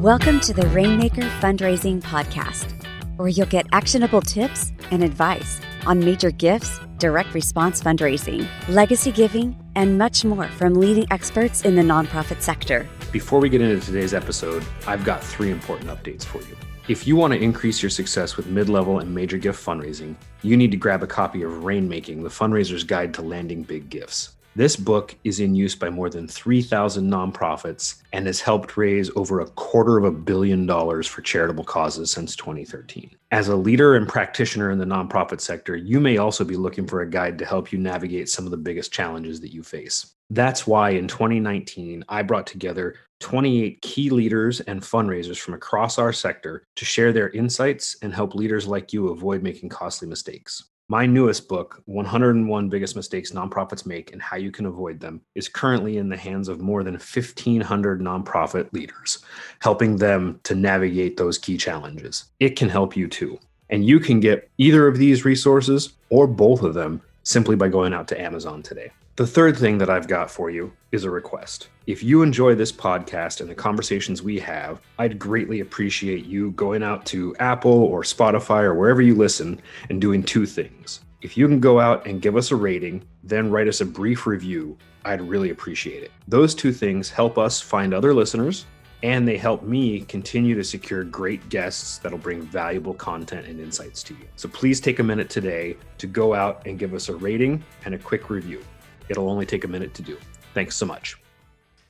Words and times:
Welcome 0.00 0.40
to 0.40 0.54
the 0.54 0.66
Rainmaker 0.68 1.28
Fundraising 1.42 2.00
Podcast, 2.00 2.72
where 3.18 3.28
you'll 3.28 3.44
get 3.44 3.66
actionable 3.70 4.22
tips 4.22 4.72
and 4.90 5.04
advice 5.04 5.60
on 5.84 6.00
major 6.00 6.30
gifts, 6.30 6.80
direct 6.96 7.34
response 7.34 7.82
fundraising, 7.82 8.48
legacy 8.70 9.12
giving, 9.12 9.54
and 9.74 9.98
much 9.98 10.24
more 10.24 10.46
from 10.46 10.72
leading 10.72 11.06
experts 11.12 11.66
in 11.66 11.76
the 11.76 11.82
nonprofit 11.82 12.40
sector. 12.40 12.88
Before 13.12 13.40
we 13.40 13.50
get 13.50 13.60
into 13.60 13.84
today's 13.84 14.14
episode, 14.14 14.64
I've 14.86 15.04
got 15.04 15.22
three 15.22 15.50
important 15.50 15.90
updates 15.90 16.24
for 16.24 16.40
you. 16.44 16.56
If 16.88 17.06
you 17.06 17.14
want 17.14 17.34
to 17.34 17.38
increase 17.38 17.82
your 17.82 17.90
success 17.90 18.38
with 18.38 18.46
mid 18.46 18.70
level 18.70 19.00
and 19.00 19.14
major 19.14 19.36
gift 19.36 19.62
fundraising, 19.62 20.16
you 20.40 20.56
need 20.56 20.70
to 20.70 20.78
grab 20.78 21.02
a 21.02 21.06
copy 21.06 21.42
of 21.42 21.50
Rainmaking, 21.50 22.22
the 22.22 22.30
fundraiser's 22.30 22.84
guide 22.84 23.12
to 23.12 23.20
landing 23.20 23.64
big 23.64 23.90
gifts. 23.90 24.30
This 24.56 24.74
book 24.74 25.16
is 25.22 25.38
in 25.38 25.54
use 25.54 25.76
by 25.76 25.90
more 25.90 26.10
than 26.10 26.26
3,000 26.26 27.08
nonprofits 27.08 28.02
and 28.12 28.26
has 28.26 28.40
helped 28.40 28.76
raise 28.76 29.08
over 29.14 29.40
a 29.40 29.46
quarter 29.46 29.96
of 29.96 30.04
a 30.04 30.10
billion 30.10 30.66
dollars 30.66 31.06
for 31.06 31.22
charitable 31.22 31.62
causes 31.62 32.10
since 32.10 32.34
2013. 32.34 33.10
As 33.30 33.46
a 33.46 33.54
leader 33.54 33.94
and 33.94 34.08
practitioner 34.08 34.72
in 34.72 34.78
the 34.78 34.84
nonprofit 34.84 35.40
sector, 35.40 35.76
you 35.76 36.00
may 36.00 36.18
also 36.18 36.42
be 36.42 36.56
looking 36.56 36.88
for 36.88 37.02
a 37.02 37.08
guide 37.08 37.38
to 37.38 37.46
help 37.46 37.70
you 37.70 37.78
navigate 37.78 38.28
some 38.28 38.44
of 38.44 38.50
the 38.50 38.56
biggest 38.56 38.92
challenges 38.92 39.40
that 39.40 39.54
you 39.54 39.62
face. 39.62 40.14
That's 40.30 40.66
why 40.66 40.90
in 40.90 41.06
2019, 41.06 42.04
I 42.08 42.22
brought 42.22 42.48
together 42.48 42.96
28 43.20 43.80
key 43.82 44.10
leaders 44.10 44.60
and 44.60 44.80
fundraisers 44.80 45.38
from 45.38 45.54
across 45.54 45.96
our 45.96 46.12
sector 46.12 46.64
to 46.74 46.84
share 46.84 47.12
their 47.12 47.30
insights 47.30 47.96
and 48.02 48.12
help 48.12 48.34
leaders 48.34 48.66
like 48.66 48.92
you 48.92 49.08
avoid 49.08 49.44
making 49.44 49.68
costly 49.68 50.08
mistakes. 50.08 50.69
My 50.90 51.06
newest 51.06 51.46
book, 51.46 51.84
101 51.84 52.68
Biggest 52.68 52.96
Mistakes 52.96 53.30
Nonprofits 53.30 53.86
Make 53.86 54.12
and 54.12 54.20
How 54.20 54.36
You 54.36 54.50
Can 54.50 54.66
Avoid 54.66 54.98
Them, 54.98 55.20
is 55.36 55.48
currently 55.48 55.98
in 55.98 56.08
the 56.08 56.16
hands 56.16 56.48
of 56.48 56.60
more 56.60 56.82
than 56.82 56.94
1,500 56.94 58.00
nonprofit 58.00 58.72
leaders, 58.72 59.24
helping 59.60 59.98
them 59.98 60.40
to 60.42 60.56
navigate 60.56 61.16
those 61.16 61.38
key 61.38 61.56
challenges. 61.56 62.24
It 62.40 62.56
can 62.56 62.68
help 62.68 62.96
you 62.96 63.06
too. 63.06 63.38
And 63.68 63.86
you 63.86 64.00
can 64.00 64.18
get 64.18 64.50
either 64.58 64.88
of 64.88 64.98
these 64.98 65.24
resources 65.24 65.92
or 66.08 66.26
both 66.26 66.62
of 66.64 66.74
them 66.74 67.02
simply 67.22 67.54
by 67.54 67.68
going 67.68 67.94
out 67.94 68.08
to 68.08 68.20
Amazon 68.20 68.60
today. 68.60 68.90
The 69.16 69.26
third 69.26 69.58
thing 69.58 69.78
that 69.78 69.90
I've 69.90 70.08
got 70.08 70.30
for 70.30 70.50
you 70.50 70.72
is 70.92 71.04
a 71.04 71.10
request. 71.10 71.68
If 71.86 72.02
you 72.02 72.22
enjoy 72.22 72.54
this 72.54 72.72
podcast 72.72 73.40
and 73.40 73.50
the 73.50 73.54
conversations 73.54 74.22
we 74.22 74.38
have, 74.38 74.80
I'd 74.98 75.18
greatly 75.18 75.60
appreciate 75.60 76.24
you 76.24 76.52
going 76.52 76.82
out 76.82 77.04
to 77.06 77.34
Apple 77.38 77.72
or 77.72 78.02
Spotify 78.02 78.62
or 78.62 78.74
wherever 78.74 79.02
you 79.02 79.14
listen 79.14 79.60
and 79.90 80.00
doing 80.00 80.22
two 80.22 80.46
things. 80.46 81.00
If 81.22 81.36
you 81.36 81.46
can 81.48 81.60
go 81.60 81.80
out 81.80 82.06
and 82.06 82.22
give 82.22 82.36
us 82.36 82.50
a 82.50 82.56
rating, 82.56 83.04
then 83.22 83.50
write 83.50 83.68
us 83.68 83.82
a 83.82 83.84
brief 83.84 84.26
review, 84.26 84.78
I'd 85.04 85.20
really 85.20 85.50
appreciate 85.50 86.02
it. 86.02 86.12
Those 86.28 86.54
two 86.54 86.72
things 86.72 87.10
help 87.10 87.36
us 87.36 87.60
find 87.60 87.92
other 87.92 88.14
listeners 88.14 88.64
and 89.02 89.26
they 89.26 89.36
help 89.36 89.62
me 89.62 90.02
continue 90.02 90.54
to 90.54 90.64
secure 90.64 91.04
great 91.04 91.46
guests 91.48 91.98
that'll 91.98 92.18
bring 92.18 92.42
valuable 92.42 92.94
content 92.94 93.46
and 93.46 93.60
insights 93.60 94.02
to 94.04 94.14
you. 94.14 94.26
So 94.36 94.48
please 94.48 94.80
take 94.80 94.98
a 94.98 95.02
minute 95.02 95.28
today 95.28 95.76
to 95.98 96.06
go 96.06 96.32
out 96.32 96.66
and 96.66 96.78
give 96.78 96.94
us 96.94 97.08
a 97.08 97.16
rating 97.16 97.64
and 97.84 97.94
a 97.94 97.98
quick 97.98 98.30
review. 98.30 98.62
It'll 99.10 99.28
only 99.28 99.44
take 99.44 99.64
a 99.64 99.68
minute 99.68 99.92
to 99.94 100.02
do. 100.02 100.16
Thanks 100.54 100.76
so 100.76 100.86
much. 100.86 101.20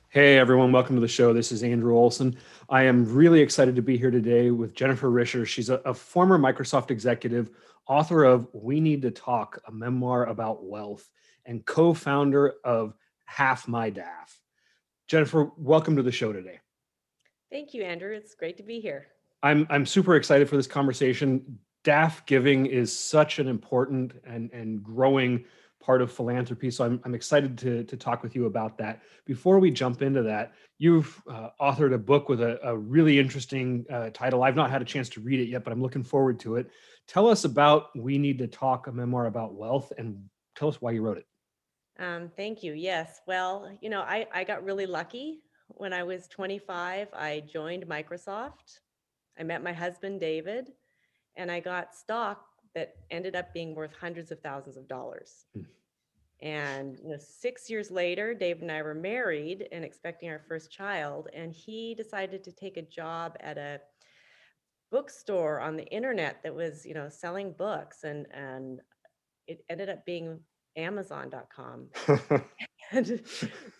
Hey, 0.09 0.39
everyone, 0.39 0.71
welcome 0.71 0.95
to 0.95 1.01
the 1.01 1.07
show. 1.07 1.33
This 1.33 1.51
is 1.51 1.61
Andrew 1.61 1.95
Olson. 1.95 2.35
I 2.67 2.81
am 2.81 3.05
really 3.13 3.41
excited 3.41 3.75
to 3.75 3.83
be 3.83 3.95
here 3.95 4.09
today 4.09 4.49
with 4.49 4.73
Jennifer 4.73 5.07
Risher. 5.07 5.45
She's 5.45 5.69
a, 5.69 5.75
a 5.85 5.93
former 5.93 6.39
Microsoft 6.39 6.89
executive, 6.89 7.51
author 7.87 8.23
of 8.23 8.47
We 8.53 8.79
Need 8.79 9.03
to 9.03 9.11
Talk, 9.11 9.61
a 9.67 9.71
memoir 9.71 10.25
about 10.25 10.65
wealth, 10.65 11.07
and 11.45 11.63
co 11.63 11.93
founder 11.93 12.55
of 12.63 12.95
Half 13.25 13.67
My 13.67 13.91
DAF. 13.91 14.39
Jennifer, 15.05 15.51
welcome 15.57 15.95
to 15.97 16.03
the 16.03 16.11
show 16.11 16.33
today. 16.33 16.59
Thank 17.51 17.75
you, 17.75 17.83
Andrew. 17.83 18.15
It's 18.15 18.33
great 18.33 18.57
to 18.57 18.63
be 18.63 18.79
here. 18.79 19.05
I'm, 19.43 19.67
I'm 19.69 19.85
super 19.85 20.15
excited 20.15 20.49
for 20.49 20.57
this 20.57 20.65
conversation. 20.65 21.59
DAF 21.83 22.25
giving 22.25 22.65
is 22.65 22.97
such 22.97 23.37
an 23.37 23.47
important 23.47 24.13
and, 24.25 24.51
and 24.51 24.83
growing 24.83 25.45
part 25.81 26.01
of 26.01 26.11
philanthropy. 26.11 26.71
So 26.71 26.85
I'm, 26.85 27.01
I'm 27.03 27.15
excited 27.15 27.57
to, 27.59 27.83
to 27.83 27.97
talk 27.97 28.23
with 28.23 28.35
you 28.35 28.45
about 28.45 28.77
that. 28.77 29.01
Before 29.25 29.59
we 29.59 29.71
jump 29.71 30.01
into 30.01 30.21
that, 30.23 30.53
you've 30.77 31.21
uh, 31.29 31.49
authored 31.59 31.93
a 31.93 31.97
book 31.97 32.29
with 32.29 32.41
a, 32.41 32.59
a 32.67 32.77
really 32.77 33.19
interesting 33.19 33.85
uh, 33.91 34.09
title. 34.11 34.43
I've 34.43 34.55
not 34.55 34.69
had 34.69 34.81
a 34.81 34.85
chance 34.85 35.09
to 35.09 35.21
read 35.21 35.39
it 35.39 35.49
yet, 35.49 35.63
but 35.63 35.73
I'm 35.73 35.81
looking 35.81 36.03
forward 36.03 36.39
to 36.41 36.55
it. 36.55 36.69
Tell 37.07 37.27
us 37.27 37.43
about 37.43 37.87
We 37.95 38.17
Need 38.17 38.37
to 38.39 38.47
Talk, 38.47 38.87
a 38.87 38.91
memoir 38.91 39.25
about 39.25 39.55
wealth, 39.55 39.91
and 39.97 40.23
tell 40.55 40.69
us 40.69 40.81
why 40.81 40.91
you 40.91 41.01
wrote 41.01 41.17
it. 41.17 41.25
Um, 41.99 42.31
thank 42.35 42.63
you. 42.63 42.73
Yes. 42.73 43.21
Well, 43.27 43.77
you 43.81 43.89
know, 43.89 44.01
I, 44.01 44.27
I 44.33 44.43
got 44.43 44.63
really 44.63 44.85
lucky. 44.85 45.41
When 45.67 45.93
I 45.93 46.03
was 46.03 46.27
25, 46.27 47.09
I 47.13 47.43
joined 47.51 47.85
Microsoft. 47.85 48.79
I 49.39 49.43
met 49.43 49.63
my 49.63 49.73
husband, 49.73 50.19
David, 50.19 50.69
and 51.35 51.51
I 51.51 51.59
got 51.59 51.95
stock 51.95 52.45
that 52.75 52.95
ended 53.09 53.35
up 53.35 53.53
being 53.53 53.75
worth 53.75 53.91
hundreds 53.99 54.31
of 54.31 54.39
thousands 54.41 54.77
of 54.77 54.87
dollars. 54.87 55.45
Hmm. 55.53 55.61
And 56.41 56.97
you 57.03 57.09
know, 57.09 57.17
six 57.19 57.69
years 57.69 57.91
later, 57.91 58.33
Dave 58.33 58.61
and 58.61 58.71
I 58.71 58.81
were 58.81 58.95
married 58.95 59.67
and 59.71 59.85
expecting 59.85 60.29
our 60.29 60.41
first 60.47 60.71
child, 60.71 61.29
and 61.33 61.53
he 61.53 61.93
decided 61.93 62.43
to 62.43 62.51
take 62.51 62.77
a 62.77 62.81
job 62.81 63.37
at 63.41 63.57
a 63.57 63.79
bookstore 64.91 65.59
on 65.59 65.77
the 65.77 65.85
internet 65.85 66.41
that 66.43 66.53
was, 66.53 66.85
you 66.85 66.95
know, 66.95 67.09
selling 67.09 67.53
books, 67.53 68.03
and 68.03 68.25
and 68.33 68.81
it 69.47 69.63
ended 69.69 69.89
up 69.89 70.03
being 70.05 70.39
Amazon.com. 70.77 71.89
and 72.91 73.21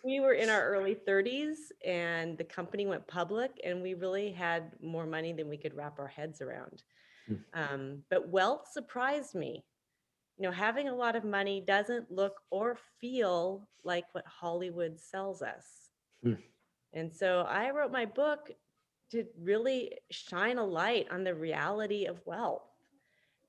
we 0.04 0.20
were 0.20 0.34
in 0.34 0.50
our 0.50 0.68
early 0.68 0.96
30s, 0.96 1.56
and 1.86 2.38
the 2.38 2.44
company 2.44 2.86
went 2.86 3.08
public, 3.08 3.52
and 3.64 3.82
we 3.82 3.94
really 3.96 4.32
had 4.32 4.72
more 4.82 5.06
money 5.06 5.34
than 5.34 5.50
we 5.50 5.58
could 5.58 5.76
wrap 5.76 6.00
our 6.00 6.08
heads 6.08 6.42
around. 6.42 6.84
Hmm. 7.28 7.36
Um, 7.54 8.04
but 8.10 8.30
wealth 8.30 8.68
surprised 8.72 9.36
me. 9.36 9.64
You 10.38 10.48
know, 10.48 10.52
having 10.52 10.88
a 10.88 10.96
lot 10.96 11.16
of 11.16 11.24
money 11.24 11.64
doesn't 11.66 12.12
look 12.12 12.42
or 12.50 12.78
feel 13.00 13.68
like 13.84 14.06
what 14.14 14.26
Hollywood 14.26 15.00
sells 15.00 15.42
us. 15.42 15.90
Hmm. 16.24 16.34
And 16.94 17.14
so 17.14 17.46
I 17.48 17.70
wrote 17.72 17.92
my 17.92 18.06
book 18.06 18.52
to 19.12 19.26
really 19.42 19.98
shine 20.10 20.58
a 20.58 20.66
light 20.66 21.08
on 21.12 21.24
the 21.24 21.36
reality 21.36 22.06
of 22.06 22.26
wealth 22.26 22.64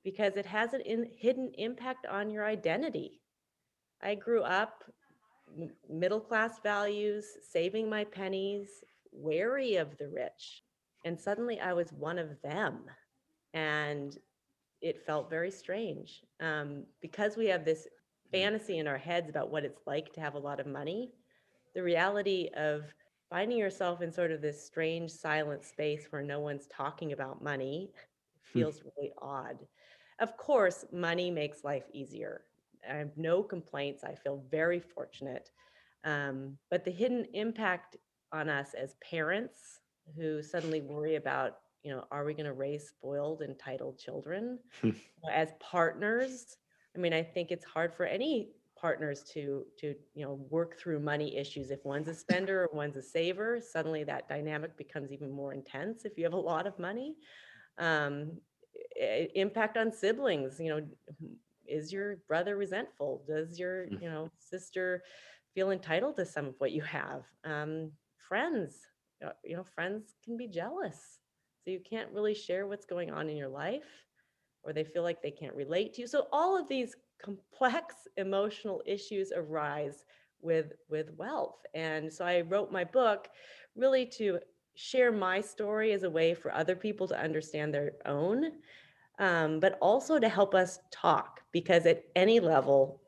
because 0.03 0.35
it 0.35 0.45
has 0.45 0.73
an 0.73 0.81
in, 0.81 1.09
hidden 1.17 1.51
impact 1.57 2.05
on 2.05 2.29
your 2.29 2.45
identity. 2.45 3.21
I 4.01 4.15
grew 4.15 4.41
up 4.41 4.83
middle 5.89 6.19
class 6.19 6.59
values, 6.61 7.25
saving 7.49 7.89
my 7.89 8.03
pennies, 8.03 8.83
wary 9.11 9.75
of 9.75 9.97
the 9.97 10.09
rich. 10.09 10.63
And 11.05 11.19
suddenly 11.19 11.59
I 11.59 11.73
was 11.73 11.93
one 11.93 12.19
of 12.19 12.41
them 12.41 12.85
and 13.53 14.17
it 14.81 15.05
felt 15.05 15.29
very 15.29 15.51
strange 15.51 16.23
um, 16.39 16.83
because 17.01 17.37
we 17.37 17.45
have 17.47 17.63
this 17.65 17.87
fantasy 18.31 18.79
in 18.79 18.87
our 18.87 18.97
heads 18.97 19.29
about 19.29 19.51
what 19.51 19.63
it's 19.63 19.85
like 19.85 20.11
to 20.13 20.19
have 20.19 20.33
a 20.33 20.39
lot 20.39 20.59
of 20.59 20.65
money 20.65 21.11
the 21.75 21.83
reality 21.83 22.49
of 22.57 22.83
finding 23.29 23.57
yourself 23.57 24.01
in 24.01 24.11
sort 24.11 24.31
of 24.31 24.41
this 24.41 24.63
strange 24.63 25.09
silent 25.09 25.63
space 25.63 26.07
where 26.09 26.21
no 26.21 26.39
one's 26.39 26.67
talking 26.67 27.13
about 27.13 27.43
money 27.43 27.89
hmm. 28.51 28.59
feels 28.59 28.83
really 28.83 29.11
odd. 29.19 29.57
Of 30.19 30.37
course 30.37 30.85
money 30.91 31.31
makes 31.31 31.63
life 31.63 31.85
easier. 31.93 32.41
I 32.87 32.97
have 32.97 33.17
no 33.17 33.41
complaints. 33.41 34.03
I 34.03 34.13
feel 34.13 34.43
very 34.51 34.79
fortunate 34.79 35.49
um, 36.03 36.57
but 36.69 36.83
the 36.83 36.91
hidden 36.91 37.25
impact 37.33 37.97
on 38.31 38.49
us 38.49 38.73
as 38.73 38.95
parents 38.95 39.79
who 40.15 40.41
suddenly 40.43 40.81
worry 40.81 41.15
about 41.15 41.57
you 41.83 41.91
know, 41.91 42.05
are 42.11 42.23
we 42.23 42.33
going 42.33 42.45
to 42.45 42.53
raise 42.53 42.87
spoiled, 42.87 43.41
entitled 43.41 43.99
children 43.99 44.59
hmm. 44.81 44.91
as 45.31 45.49
partners? 45.59 46.57
I 46.95 46.99
mean, 46.99 47.13
I 47.13 47.23
think 47.23 47.51
it's 47.51 47.65
hard 47.65 47.93
for 47.93 48.05
any 48.05 48.51
partners 48.83 49.23
to 49.23 49.63
to 49.79 49.95
you 50.13 50.25
know 50.25 50.45
work 50.49 50.77
through 50.77 50.99
money 50.99 51.37
issues 51.37 51.71
if 51.71 51.85
one's 51.85 52.09
a 52.09 52.13
spender 52.13 52.63
or 52.63 52.69
one's 52.73 52.97
a 52.97 53.01
saver 53.01 53.61
suddenly 53.61 54.03
that 54.03 54.27
dynamic 54.27 54.75
becomes 54.75 55.09
even 55.13 55.31
more 55.31 55.53
intense 55.53 56.03
if 56.03 56.17
you 56.17 56.25
have 56.25 56.33
a 56.33 56.37
lot 56.51 56.67
of 56.67 56.77
money 56.77 57.15
um, 57.77 58.29
impact 59.35 59.77
on 59.77 59.89
siblings 59.89 60.59
you 60.59 60.67
know 60.69 60.85
is 61.65 61.93
your 61.93 62.17
brother 62.27 62.57
resentful 62.57 63.23
does 63.25 63.57
your 63.57 63.85
hmm. 63.85 63.95
you 64.01 64.09
know 64.09 64.29
sister 64.37 65.01
feel 65.55 65.71
entitled 65.71 66.17
to 66.17 66.25
some 66.25 66.47
of 66.47 66.55
what 66.57 66.73
you 66.73 66.81
have 66.81 67.23
um, 67.45 67.89
friends 68.27 68.79
uh, 69.25 69.29
you 69.45 69.55
know 69.55 69.63
friends 69.63 70.15
can 70.25 70.35
be 70.35 70.47
jealous 70.47 71.19
so 71.63 71.71
you 71.71 71.79
can't 71.79 72.11
really 72.11 72.33
share 72.33 72.67
what's 72.67 72.85
going 72.85 73.11
on 73.11 73.29
in 73.29 73.37
your 73.37 73.47
life, 73.47 74.05
or 74.63 74.73
they 74.73 74.83
feel 74.83 75.03
like 75.03 75.21
they 75.21 75.31
can't 75.31 75.55
relate 75.55 75.93
to 75.93 76.01
you. 76.01 76.07
So 76.07 76.27
all 76.31 76.59
of 76.59 76.67
these 76.67 76.95
complex 77.21 77.95
emotional 78.17 78.81
issues 78.85 79.31
arise 79.35 80.05
with 80.41 80.73
with 80.89 81.11
wealth. 81.17 81.59
And 81.73 82.11
so 82.11 82.25
I 82.25 82.41
wrote 82.41 82.71
my 82.71 82.83
book 82.83 83.29
really 83.75 84.05
to 84.17 84.39
share 84.75 85.11
my 85.11 85.39
story 85.39 85.93
as 85.93 86.03
a 86.03 86.09
way 86.09 86.33
for 86.33 86.53
other 86.53 86.75
people 86.75 87.07
to 87.07 87.19
understand 87.19 87.73
their 87.73 87.93
own, 88.05 88.51
um, 89.19 89.59
but 89.59 89.77
also 89.81 90.19
to 90.19 90.27
help 90.27 90.53
us 90.53 90.79
talk 90.91 91.41
because 91.51 91.85
at 91.85 92.03
any 92.15 92.39
level, 92.39 93.01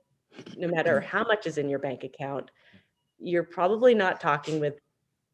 no 0.57 0.67
matter 0.67 1.01
how 1.01 1.23
much 1.23 1.47
is 1.47 1.57
in 1.57 1.69
your 1.69 1.79
bank 1.79 2.03
account, 2.03 2.51
you're 3.19 3.43
probably 3.43 3.95
not 3.95 4.21
talking 4.21 4.59
with 4.59 4.75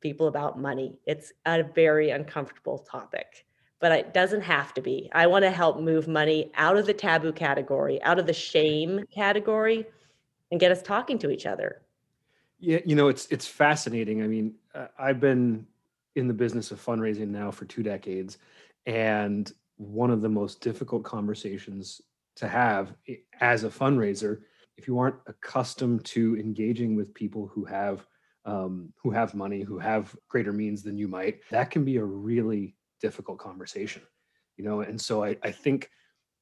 people 0.02 0.28
about 0.28 0.60
money. 0.60 0.98
It's 1.06 1.32
a 1.46 1.64
very 1.64 2.10
uncomfortable 2.10 2.80
topic, 2.80 3.46
but 3.80 3.92
it 3.92 4.14
doesn't 4.14 4.42
have 4.42 4.74
to 4.74 4.82
be. 4.82 5.10
I 5.14 5.28
want 5.28 5.44
to 5.44 5.52
help 5.52 5.80
move 5.80 6.08
money 6.08 6.52
out 6.56 6.78
of 6.78 6.86
the 6.86 6.94
taboo 6.94 7.32
category, 7.32 8.02
out 8.04 8.20
of 8.20 8.28
the 8.28 8.34
shame 8.34 9.06
category, 9.14 9.86
and 10.52 10.60
get 10.60 10.72
us 10.72 10.82
talking 10.82 11.18
to 11.20 11.30
each 11.30 11.46
other. 11.46 11.84
Yeah, 12.60 12.80
you 12.86 12.96
know, 12.96 13.08
it's 13.08 13.28
it's 13.28 13.48
fascinating. 13.48 14.22
I 14.22 14.28
mean, 14.28 14.56
uh, 14.76 14.88
I've 15.00 15.20
been 15.20 15.66
in 16.16 16.28
the 16.28 16.34
business 16.34 16.72
of 16.72 16.84
fundraising 16.84 17.30
now 17.30 17.50
for 17.50 17.66
two 17.66 17.82
decades, 17.82 18.38
and 18.86 19.52
one 19.78 20.12
of 20.12 20.22
the 20.22 20.30
most 20.30 20.62
difficult 20.62 21.04
conversations 21.04 22.02
to 22.36 22.48
have 22.48 22.94
as 23.40 23.64
a 23.64 23.70
fundraiser 23.70 24.42
if 24.78 24.88
you 24.88 24.98
aren't 24.98 25.16
accustomed 25.28 26.04
to 26.06 26.38
engaging 26.38 26.96
with 26.96 27.14
people 27.14 27.48
who 27.48 27.66
have 27.66 28.06
um, 28.46 28.92
who 29.02 29.12
have 29.12 29.34
money 29.34 29.62
who 29.62 29.78
have 29.78 30.16
greater 30.28 30.54
means 30.54 30.84
than 30.84 30.98
you 30.98 31.08
might 31.08 31.40
that 31.50 31.72
can 31.72 31.86
be 31.86 31.98
a 31.98 32.04
really 32.04 32.76
difficult 33.00 33.38
conversation 33.38 34.02
you 34.58 34.64
know 34.64 34.82
and 34.82 35.00
so 35.00 35.24
i, 35.24 35.38
I 35.44 35.52
think 35.52 35.90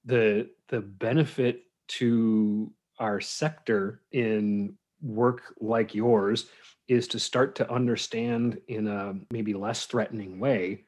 the 0.05 0.49
the 0.69 0.81
benefit 0.81 1.63
to 1.87 2.71
our 2.99 3.19
sector 3.21 4.01
in 4.11 4.77
work 5.01 5.53
like 5.59 5.95
yours 5.95 6.47
is 6.87 7.07
to 7.07 7.19
start 7.19 7.55
to 7.55 7.71
understand 7.71 8.59
in 8.67 8.87
a 8.87 9.13
maybe 9.31 9.53
less 9.53 9.85
threatening 9.85 10.39
way 10.39 10.83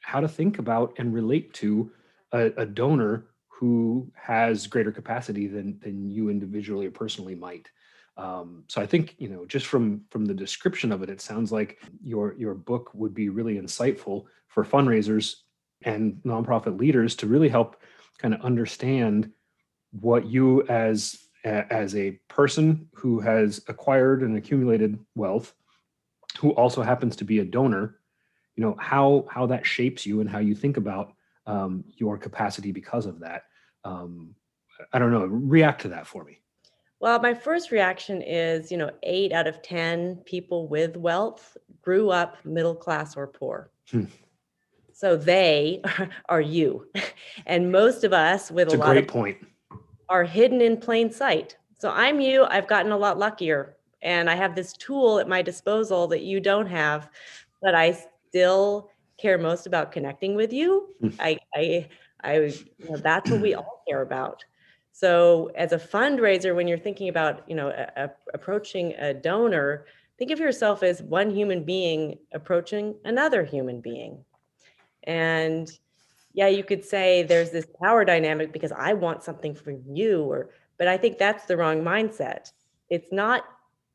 how 0.00 0.20
to 0.20 0.28
think 0.28 0.58
about 0.58 0.94
and 0.98 1.12
relate 1.12 1.52
to 1.54 1.90
a, 2.32 2.52
a 2.56 2.66
donor 2.66 3.26
who 3.48 4.10
has 4.14 4.66
greater 4.66 4.92
capacity 4.92 5.46
than 5.46 5.78
than 5.80 6.10
you 6.10 6.28
individually 6.28 6.86
or 6.86 6.90
personally 6.90 7.34
might. 7.34 7.68
Um, 8.16 8.64
so 8.68 8.80
I 8.80 8.86
think 8.86 9.14
you 9.18 9.28
know 9.28 9.44
just 9.46 9.66
from 9.66 10.02
from 10.10 10.24
the 10.24 10.34
description 10.34 10.92
of 10.92 11.02
it, 11.02 11.10
it 11.10 11.20
sounds 11.20 11.52
like 11.52 11.78
your 12.02 12.34
your 12.38 12.54
book 12.54 12.90
would 12.94 13.14
be 13.14 13.28
really 13.28 13.56
insightful 13.56 14.24
for 14.48 14.64
fundraisers 14.64 15.36
and 15.82 16.14
nonprofit 16.24 16.78
leaders 16.78 17.14
to 17.16 17.26
really 17.26 17.48
help 17.48 17.76
kind 18.18 18.32
of 18.32 18.40
understand 18.40 19.30
what 19.92 20.26
you 20.26 20.66
as 20.68 21.18
as 21.44 21.94
a 21.94 22.12
person 22.28 22.88
who 22.94 23.20
has 23.20 23.62
acquired 23.68 24.22
and 24.22 24.36
accumulated 24.36 24.98
wealth 25.14 25.54
who 26.38 26.50
also 26.50 26.82
happens 26.82 27.14
to 27.14 27.24
be 27.24 27.38
a 27.38 27.44
donor 27.44 28.00
you 28.56 28.64
know 28.64 28.74
how 28.80 29.26
how 29.30 29.46
that 29.46 29.64
shapes 29.64 30.04
you 30.06 30.20
and 30.20 30.28
how 30.28 30.38
you 30.38 30.54
think 30.54 30.76
about 30.76 31.12
um, 31.46 31.84
your 31.96 32.18
capacity 32.18 32.72
because 32.72 33.06
of 33.06 33.20
that. 33.20 33.42
Um, 33.84 34.34
I 34.92 34.98
don't 34.98 35.12
know. 35.12 35.24
React 35.26 35.82
to 35.82 35.88
that 35.88 36.06
for 36.06 36.24
me. 36.24 36.40
Well, 37.00 37.20
my 37.20 37.34
first 37.34 37.70
reaction 37.70 38.22
is, 38.22 38.70
you 38.70 38.78
know, 38.78 38.90
eight 39.02 39.32
out 39.32 39.46
of 39.46 39.62
10 39.62 40.16
people 40.24 40.66
with 40.66 40.96
wealth 40.96 41.56
grew 41.82 42.10
up 42.10 42.36
middle 42.44 42.74
class 42.74 43.16
or 43.16 43.26
poor. 43.26 43.70
Hmm. 43.90 44.04
So 44.92 45.16
they 45.16 45.82
are 46.28 46.40
you. 46.40 46.86
And 47.44 47.70
most 47.70 48.02
of 48.02 48.12
us 48.12 48.50
with 48.50 48.68
it's 48.68 48.74
a, 48.74 48.78
a 48.78 48.80
lot 48.80 48.96
of 48.96 49.06
point 49.06 49.36
are 50.08 50.24
hidden 50.24 50.60
in 50.60 50.78
plain 50.78 51.12
sight. 51.12 51.56
So 51.78 51.90
I'm 51.90 52.18
you. 52.18 52.44
I've 52.44 52.66
gotten 52.66 52.92
a 52.92 52.96
lot 52.96 53.18
luckier 53.18 53.76
and 54.02 54.30
I 54.30 54.34
have 54.34 54.54
this 54.54 54.72
tool 54.72 55.18
at 55.18 55.28
my 55.28 55.42
disposal 55.42 56.06
that 56.08 56.22
you 56.22 56.40
don't 56.40 56.66
have, 56.66 57.10
but 57.60 57.74
I 57.74 57.98
still 58.28 58.90
care 59.18 59.36
most 59.36 59.66
about 59.66 59.92
connecting 59.92 60.34
with 60.34 60.52
you. 60.52 60.88
Hmm. 61.00 61.08
I, 61.18 61.38
I, 61.54 61.88
I, 62.22 62.36
you 62.38 62.90
know, 62.90 62.96
that's 62.96 63.30
what 63.30 63.40
we 63.40 63.54
all 63.54 63.82
care 63.86 64.02
about. 64.02 64.44
So 64.96 65.50
as 65.54 65.72
a 65.72 65.78
fundraiser, 65.78 66.56
when 66.56 66.66
you're 66.66 66.78
thinking 66.78 67.10
about, 67.10 67.46
you 67.46 67.54
know, 67.54 67.68
a, 67.68 68.04
a, 68.04 68.10
approaching 68.32 68.94
a 68.94 69.12
donor, 69.12 69.84
think 70.18 70.30
of 70.30 70.40
yourself 70.40 70.82
as 70.82 71.02
one 71.02 71.28
human 71.28 71.64
being 71.64 72.16
approaching 72.32 72.94
another 73.04 73.44
human 73.44 73.82
being. 73.82 74.24
And 75.04 75.70
yeah, 76.32 76.48
you 76.48 76.64
could 76.64 76.82
say 76.82 77.24
there's 77.24 77.50
this 77.50 77.66
power 77.82 78.06
dynamic 78.06 78.54
because 78.54 78.72
I 78.72 78.94
want 78.94 79.22
something 79.22 79.54
from 79.54 79.82
you, 79.86 80.22
or 80.22 80.48
but 80.78 80.88
I 80.88 80.96
think 80.96 81.18
that's 81.18 81.44
the 81.44 81.58
wrong 81.58 81.82
mindset. 81.82 82.50
It's 82.88 83.12
not 83.12 83.44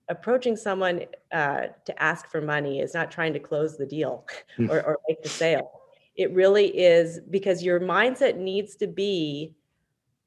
approaching 0.08 0.56
someone 0.56 1.06
uh, 1.32 1.68
to 1.84 2.04
ask 2.04 2.30
for 2.30 2.42
money 2.42 2.80
is 2.80 2.94
not 2.94 3.10
trying 3.10 3.34
to 3.34 3.40
close 3.40 3.76
the 3.76 3.88
deal 3.88 4.28
hmm. 4.56 4.70
or, 4.70 4.84
or 4.84 5.00
make 5.10 5.24
the 5.24 5.30
sale. 5.30 5.82
It 6.16 6.32
really 6.36 6.68
is 6.68 7.22
because 7.32 7.64
your 7.64 7.80
mindset 7.80 8.38
needs 8.38 8.76
to 8.76 8.86
be 8.86 9.56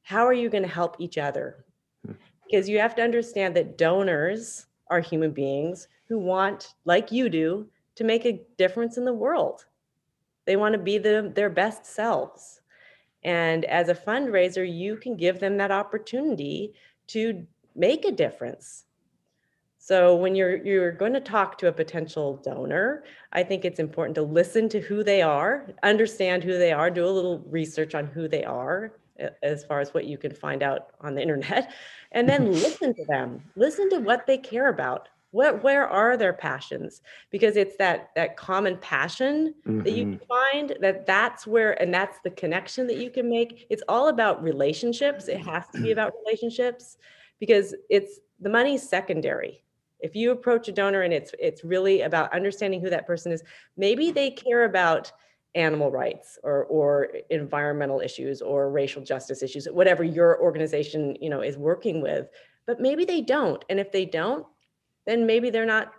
how 0.05 0.25
are 0.25 0.33
you 0.33 0.49
going 0.49 0.63
to 0.63 0.69
help 0.69 0.97
each 1.01 1.19
other? 1.19 1.65
Hmm. 2.07 2.13
Because 2.45 2.69
you 2.69 2.79
have 2.79 2.95
to 2.95 3.03
understand 3.03 3.57
that 3.57 3.77
donors 3.77 4.67
are 4.89 5.01
human 5.01 5.33
beings 5.33 5.89
who 6.07 6.19
want, 6.19 6.75
like 6.85 7.11
you 7.11 7.29
do, 7.29 7.67
to 7.97 8.05
make 8.05 8.25
a 8.25 8.41
difference 8.57 8.97
in 8.97 9.05
the 9.05 9.13
world. 9.13 9.67
They 10.47 10.57
want 10.57 10.75
to 10.75 10.79
be 10.79 10.99
the, 10.99 11.33
their 11.35 11.51
best 11.51 11.85
selves. 11.87 12.61
And 13.23 13.65
as 13.65 13.89
a 13.89 13.95
fundraiser, 13.95 14.71
you 14.71 14.97
can 14.97 15.17
give 15.17 15.41
them 15.41 15.57
that 15.57 15.73
opportunity 15.73 16.75
to 17.09 17.47
make 17.75 18.05
a 18.05 18.13
difference 18.13 18.85
so 19.87 20.17
when 20.17 20.35
you're 20.35 20.65
you're 20.65 20.93
going 20.93 21.13
to 21.13 21.21
talk 21.21 21.59
to 21.59 21.69
a 21.69 21.73
potential 21.73 22.41
donor, 22.43 23.05
I 23.35 23.43
think 23.43 23.67
it's 23.67 23.79
important 23.79 24.15
to 24.15 24.23
listen 24.23 24.67
to 24.71 24.81
who 24.81 25.05
they 25.05 25.21
are, 25.21 25.67
understand 25.83 26.43
who 26.43 26.57
they 26.57 26.73
are, 26.73 26.89
do 26.89 27.05
a 27.05 27.17
little 27.19 27.41
research 27.51 27.95
on 27.95 28.07
who 28.07 28.27
they 28.27 28.45
are 28.45 28.95
as 29.43 29.65
far 29.65 29.81
as 29.81 29.95
what 29.95 30.07
you 30.07 30.19
can 30.19 30.33
find 30.33 30.63
out 30.63 30.91
on 31.01 31.15
the 31.15 31.23
internet, 31.23 31.73
and 32.13 32.29
then 32.29 32.53
listen 32.53 32.95
to 32.95 33.05
them. 33.05 33.43
Listen 33.57 33.89
to 33.91 33.99
what 33.99 34.27
they 34.27 34.39
care 34.39 34.69
about. 34.69 35.09
What 35.31 35.65
where 35.65 35.89
are 35.89 36.17
their 36.17 36.33
passions? 36.33 37.03
Because 37.31 37.57
it's 37.57 37.77
that 37.79 38.11
that 38.15 38.37
common 38.37 38.77
passion 38.79 39.55
mm-hmm. 39.67 39.83
that 39.83 39.93
you 39.93 40.07
mm-hmm. 40.07 40.25
find 40.27 40.77
that 40.81 41.07
that's 41.07 41.47
where 41.47 41.81
and 41.83 41.93
that's 41.93 42.19
the 42.23 42.31
connection 42.31 42.87
that 42.87 42.99
you 42.99 43.11
can 43.11 43.29
make. 43.29 43.67
It's 43.69 43.83
all 43.89 44.09
about 44.09 44.43
relationships. 44.43 45.27
It 45.27 45.39
has 45.39 45.67
to 45.75 45.83
be 45.83 45.91
about 45.91 46.13
relationships 46.25 46.99
because 47.41 47.75
it's 47.91 48.21
the 48.41 48.49
money's 48.49 48.89
secondary 48.89 49.65
if 50.05 50.15
you 50.15 50.33
approach 50.33 50.69
a 50.69 50.73
donor 50.73 51.01
and 51.01 51.15
it's 51.15 51.33
it's 51.39 51.65
really 51.65 52.03
about 52.03 52.33
understanding 52.33 52.81
who 52.81 52.91
that 52.91 53.07
person 53.07 53.33
is 53.33 53.43
maybe 53.77 54.11
they 54.11 54.31
care 54.31 54.65
about 54.65 55.11
animal 55.55 55.91
rights 55.91 56.39
or 56.43 56.65
or 56.65 57.11
environmental 57.31 58.01
issues 58.01 58.43
or 58.43 58.71
racial 58.71 59.03
justice 59.03 59.43
issues 59.43 59.67
whatever 59.67 60.03
your 60.03 60.41
organization 60.41 61.17
you 61.21 61.31
know 61.31 61.41
is 61.41 61.57
working 61.57 62.01
with 62.03 62.29
but 62.67 62.81
maybe 62.81 63.05
they 63.05 63.21
don't. 63.21 63.63
And 63.69 63.79
if 63.79 63.93
they 63.93 64.05
don't 64.05 64.47
then 65.07 65.27
maybe 65.27 65.51
they're 65.51 65.67
not 65.67 65.93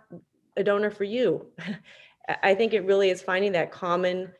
a 0.56 0.64
donor 0.64 0.90
for 0.90 1.04
you. 1.04 1.46
I 2.42 2.54
think 2.54 2.74
it 2.74 2.84
really 2.84 3.10
is 3.10 3.22
finding 3.22 3.52
that 3.52 3.70
common 3.70 4.32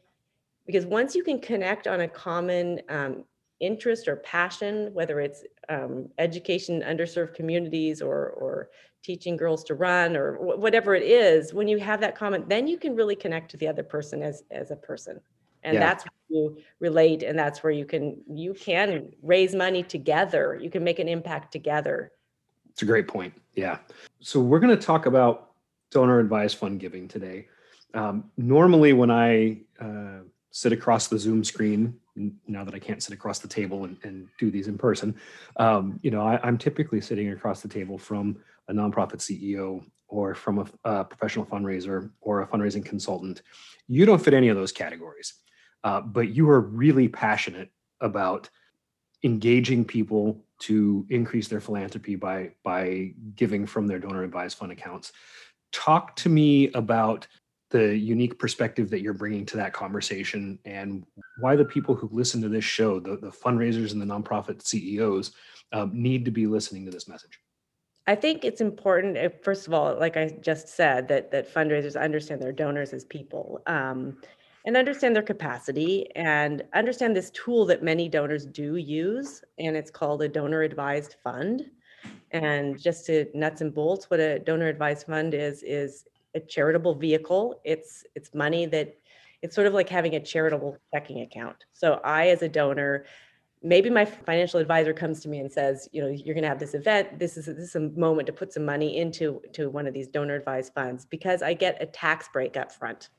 because 0.67 0.85
once 0.85 1.15
you 1.15 1.23
can 1.23 1.39
connect 1.39 1.87
on 1.87 2.01
a 2.01 2.09
common 2.09 2.81
um, 2.89 3.25
interest 3.61 4.09
or 4.09 4.17
passion 4.17 4.91
whether 4.93 5.21
it's 5.21 5.45
um, 5.69 6.09
education 6.19 6.83
underserved 6.83 7.35
communities 7.35 8.03
or 8.03 8.31
or 8.31 8.69
teaching 9.07 9.37
girls 9.37 9.63
to 9.63 9.75
run 9.75 10.17
or 10.17 10.33
whatever 10.57 10.93
it 10.97 11.05
is 11.05 11.55
when 11.55 11.69
you 11.69 11.79
have 11.79 12.01
that 12.01 12.17
comment 12.17 12.49
then 12.49 12.67
you 12.67 12.77
can 12.77 12.97
really 12.97 13.15
connect 13.15 13.49
to 13.49 13.57
the 13.57 13.69
other 13.69 13.85
person 13.85 14.21
as 14.21 14.43
as 14.51 14.73
a 14.73 14.77
person. 14.77 15.21
And 15.63 15.75
yeah. 15.75 15.81
that's 15.81 16.05
where 16.05 16.13
you 16.29 16.57
relate 16.81 17.23
and 17.23 17.39
that's 17.39 17.63
where 17.63 17.73
you 17.73 17.85
can 17.85 18.21
you 18.29 18.53
can 18.53 19.13
raise 19.23 19.55
money 19.55 19.85
together. 19.85 20.59
You 20.61 20.71
can 20.71 20.83
make 20.83 20.99
an 20.99 21.09
impact 21.09 21.53
together. 21.53 22.11
It's 22.71 22.83
a 22.83 22.85
great 22.85 23.07
point. 23.07 23.33
Yeah. 23.55 23.79
So 24.21 24.41
we're 24.41 24.59
going 24.59 24.77
to 24.77 24.85
talk 24.93 25.07
about 25.07 25.53
donor 25.93 26.19
advised 26.19 26.59
fund 26.59 26.81
giving 26.81 27.07
today. 27.07 27.47
Um, 27.95 28.25
normally 28.37 28.93
when 28.93 29.11
i 29.11 29.59
uh, 29.81 30.23
sit 30.51 30.73
across 30.73 31.07
the 31.07 31.19
zoom 31.19 31.45
screen 31.45 31.95
now 32.47 32.65
that 32.65 32.75
I 32.75 32.79
can't 32.79 33.03
sit 33.03 33.13
across 33.13 33.39
the 33.39 33.49
table 33.49 33.85
and, 33.85 33.97
and 34.03 34.27
do 34.39 34.51
these 34.51 34.69
in 34.69 34.79
person, 34.79 35.15
um, 35.57 36.01
you 36.03 36.11
know, 36.11 36.23
I, 36.23 36.49
am 36.49 36.57
typically 36.57 37.01
sitting 37.01 37.31
across 37.31 37.61
the 37.61 37.69
table 37.69 37.99
from 37.99 38.39
a 38.69 38.73
nonprofit 38.73 39.19
CEO 39.19 39.85
or 40.09 40.35
from 40.35 40.59
a, 40.59 40.67
a, 40.85 41.05
professional 41.05 41.47
fundraiser 41.47 42.11
or 42.21 42.43
a 42.43 42.47
fundraising 42.47 42.85
consultant. 42.85 43.43
You 43.89 44.07
don't 44.07 44.23
fit 44.23 44.35
any 44.35 44.49
of 44.49 44.57
those 44.57 44.73
categories, 44.73 45.35
uh, 45.85 46.01
but 46.01 46.35
you 46.35 46.49
are 46.51 46.61
really 46.61 47.09
passionate 47.09 47.71
about 48.01 48.49
engaging 49.23 49.85
people 49.85 50.45
to 50.59 51.07
increase 51.11 51.49
their 51.49 51.61
philanthropy 51.61 52.17
by 52.17 52.53
by 52.63 53.13
giving 53.35 53.67
from 53.67 53.87
their 53.87 53.99
donor 53.99 54.23
advised 54.23 54.57
fund 54.59 54.73
accounts. 54.73 55.13
Talk 55.73 56.17
to 56.17 56.29
me 56.29 56.71
about 56.73 57.27
the 57.71 57.97
unique 57.97 58.39
perspective 58.39 58.91
that 58.91 59.01
you're 59.01 59.13
bringing 59.13 59.45
to 59.45 59.57
that 59.57 59.73
conversation 59.73 60.59
and 60.65 61.05
why 61.41 61.57
the 61.57 61.65
people 61.65 61.95
who 61.95 62.09
listen 62.13 62.41
to 62.41 62.49
this 62.49 62.65
show, 62.65 63.01
the, 63.01 63.17
the 63.17 63.31
fundraisers 63.31 63.93
and 63.93 64.01
the 64.01 64.07
nonprofit 64.07 64.63
CEOs, 64.63 65.33
um, 65.73 65.91
need 65.93 66.25
to 66.25 66.31
be 66.31 66.47
listening 66.47 66.85
to 66.85 66.93
this 66.93 67.09
message. 67.09 67.41
I 68.07 68.15
think 68.15 68.45
it's 68.45 68.61
important, 68.61 69.17
eh, 69.17 69.29
first 69.43 69.67
of 69.67 69.75
all, 69.75 69.99
like 69.99 70.17
I 70.17 70.29
just 70.41 70.69
said, 70.69 71.09
that 71.09 71.31
that 71.33 71.53
fundraisers 71.53 72.01
understand 72.01 72.41
their 72.41 72.53
donors 72.53 72.93
as 72.93 73.05
people 73.05 73.63
um, 73.67 74.19
and 74.65 74.77
understand 74.77 75.17
their 75.17 75.23
capacity 75.23 76.09
and 76.15 76.63
understand 76.75 77.17
this 77.17 77.31
tool 77.31 77.67
that 77.67 77.83
many 77.83 78.09
donors 78.09 78.47
do 78.47 78.77
use, 78.77 79.43
and 79.59 79.77
it's 79.77 79.91
called 79.91 80.23
a 80.23 80.29
donor 80.29 80.63
advised 80.63 81.17
fund. 81.25 81.71
And 82.31 82.79
just 82.81 83.07
to 83.07 83.27
nuts 83.35 83.61
and 83.61 83.75
bolts, 83.75 84.09
what 84.09 84.21
a 84.21 84.39
donor 84.39 84.69
advised 84.69 85.07
fund 85.07 85.35
is 85.35 85.63
is 85.65 86.05
a 86.35 86.41
charitable 86.41 86.95
vehicle. 86.95 87.61
It's 87.65 88.05
it's 88.15 88.35
money 88.35 88.67
that 88.67 88.97
it's 89.43 89.55
sort 89.55 89.67
of 89.67 89.75
like 89.75 89.89
having 89.89 90.15
a 90.15 90.21
charitable 90.21 90.77
checking 90.95 91.21
account. 91.23 91.57
So 91.73 92.01
I, 92.05 92.29
as 92.29 92.43
a 92.43 92.49
donor, 92.49 93.05
maybe 93.63 93.91
my 93.91 94.05
financial 94.05 94.61
advisor 94.61 94.93
comes 94.93 95.21
to 95.21 95.29
me 95.29 95.41
and 95.41 95.51
says, 95.51 95.89
you 95.93 96.03
know, 96.03 96.09
you're 96.09 96.35
going 96.35 96.43
to 96.43 96.49
have 96.49 96.59
this 96.59 96.75
event. 96.75 97.19
This 97.19 97.37
is 97.37 97.47
this 97.47 97.59
is 97.59 97.77
a 97.77 97.81
moment 97.81 98.27
to 98.27 98.33
put 98.33 98.53
some 98.53 98.65
money 98.65 98.99
into 98.99 99.43
to 99.53 99.71
one 99.71 99.87
of 99.87 99.95
these 99.95 100.09
donor 100.09 100.35
advised 100.35 100.73
funds 100.73 101.05
because 101.05 101.43
I 101.43 101.55
get 101.55 101.83
a 101.83 101.87
tax 101.87 102.29
break 102.33 102.57
up 102.57 102.73
front. 102.73 103.11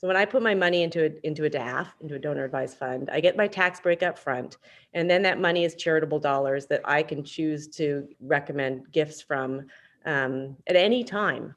So 0.00 0.06
when 0.06 0.16
I 0.16 0.26
put 0.26 0.42
my 0.42 0.54
money 0.54 0.84
into 0.84 1.06
a, 1.06 1.26
into 1.26 1.44
a 1.44 1.50
DAF, 1.50 1.88
into 2.00 2.14
a 2.14 2.20
donor 2.20 2.44
advised 2.44 2.78
fund, 2.78 3.10
I 3.12 3.18
get 3.18 3.36
my 3.36 3.48
tax 3.48 3.80
break 3.80 4.04
up 4.04 4.16
front, 4.16 4.58
and 4.94 5.10
then 5.10 5.22
that 5.22 5.40
money 5.40 5.64
is 5.64 5.74
charitable 5.74 6.20
dollars 6.20 6.66
that 6.66 6.82
I 6.84 7.02
can 7.02 7.24
choose 7.24 7.66
to 7.68 8.06
recommend 8.20 8.92
gifts 8.92 9.20
from 9.20 9.66
um, 10.04 10.56
at 10.68 10.76
any 10.76 11.02
time. 11.02 11.56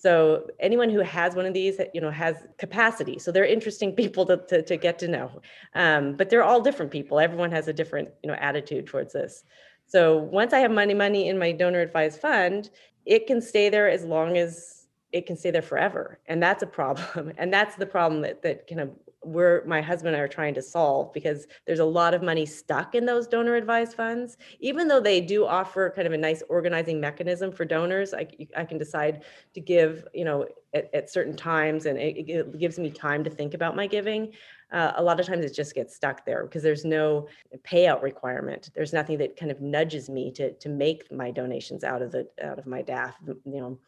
So 0.00 0.46
anyone 0.60 0.88
who 0.88 1.00
has 1.00 1.34
one 1.34 1.44
of 1.44 1.52
these, 1.52 1.78
you 1.92 2.00
know, 2.00 2.10
has 2.10 2.36
capacity. 2.56 3.18
So 3.18 3.30
they're 3.30 3.44
interesting 3.44 3.92
people 4.02 4.24
to, 4.26 4.38
to, 4.48 4.62
to 4.62 4.76
get 4.78 4.98
to 5.00 5.08
know. 5.08 5.42
Um, 5.74 6.16
but 6.16 6.30
they're 6.30 6.42
all 6.42 6.62
different 6.62 6.90
people. 6.90 7.20
Everyone 7.20 7.50
has 7.50 7.68
a 7.68 7.72
different, 7.72 8.08
you 8.22 8.28
know, 8.28 8.36
attitude 8.40 8.86
towards 8.86 9.12
this. 9.12 9.44
So 9.86 10.16
once 10.16 10.54
I 10.54 10.60
have 10.60 10.70
money, 10.70 10.94
money 10.94 11.28
in 11.28 11.38
my 11.38 11.52
donor 11.52 11.80
advised 11.80 12.18
fund, 12.18 12.70
it 13.04 13.26
can 13.26 13.42
stay 13.42 13.68
there 13.68 13.90
as 13.90 14.04
long 14.04 14.38
as 14.38 14.86
it 15.12 15.26
can 15.26 15.36
stay 15.36 15.50
there 15.50 15.60
forever. 15.60 16.18
And 16.26 16.42
that's 16.42 16.62
a 16.62 16.66
problem. 16.66 17.34
And 17.38 17.52
that's 17.52 17.76
the 17.76 17.86
problem 17.86 18.22
that, 18.22 18.40
that 18.42 18.66
kind 18.68 18.80
of 18.80 18.90
we're 19.22 19.62
my 19.66 19.82
husband 19.82 20.14
and 20.14 20.16
I 20.16 20.24
are 20.24 20.28
trying 20.28 20.54
to 20.54 20.62
solve 20.62 21.12
because 21.12 21.46
there's 21.66 21.78
a 21.78 21.84
lot 21.84 22.14
of 22.14 22.22
money 22.22 22.46
stuck 22.46 22.94
in 22.94 23.04
those 23.04 23.26
donor 23.26 23.54
advised 23.56 23.94
funds. 23.94 24.38
Even 24.60 24.88
though 24.88 25.00
they 25.00 25.20
do 25.20 25.46
offer 25.46 25.92
kind 25.94 26.06
of 26.06 26.12
a 26.12 26.18
nice 26.18 26.42
organizing 26.48 27.00
mechanism 27.00 27.52
for 27.52 27.64
donors, 27.64 28.14
I, 28.14 28.26
I 28.56 28.64
can 28.64 28.78
decide 28.78 29.24
to 29.54 29.60
give, 29.60 30.06
you 30.14 30.24
know, 30.24 30.46
at, 30.72 30.88
at 30.94 31.10
certain 31.10 31.36
times 31.36 31.86
and 31.86 31.98
it, 31.98 32.28
it, 32.28 32.58
gives 32.58 32.78
me 32.78 32.90
time 32.90 33.22
to 33.24 33.30
think 33.30 33.54
about 33.54 33.76
my 33.76 33.86
giving. 33.86 34.32
Uh, 34.72 34.92
a 34.96 35.02
lot 35.02 35.18
of 35.18 35.26
times 35.26 35.44
it 35.44 35.54
just 35.54 35.74
gets 35.74 35.96
stuck 35.96 36.24
there 36.24 36.44
because 36.44 36.62
there's 36.62 36.84
no 36.84 37.26
payout 37.68 38.02
requirement. 38.02 38.70
There's 38.74 38.92
nothing 38.92 39.18
that 39.18 39.36
kind 39.36 39.50
of 39.50 39.60
nudges 39.60 40.08
me 40.08 40.30
to 40.32 40.52
to 40.52 40.68
make 40.68 41.10
my 41.10 41.30
donations 41.30 41.82
out 41.82 42.02
of 42.02 42.12
the 42.12 42.28
out 42.42 42.58
of 42.58 42.66
my 42.66 42.82
DAF, 42.82 43.14
you 43.26 43.60
know, 43.60 43.78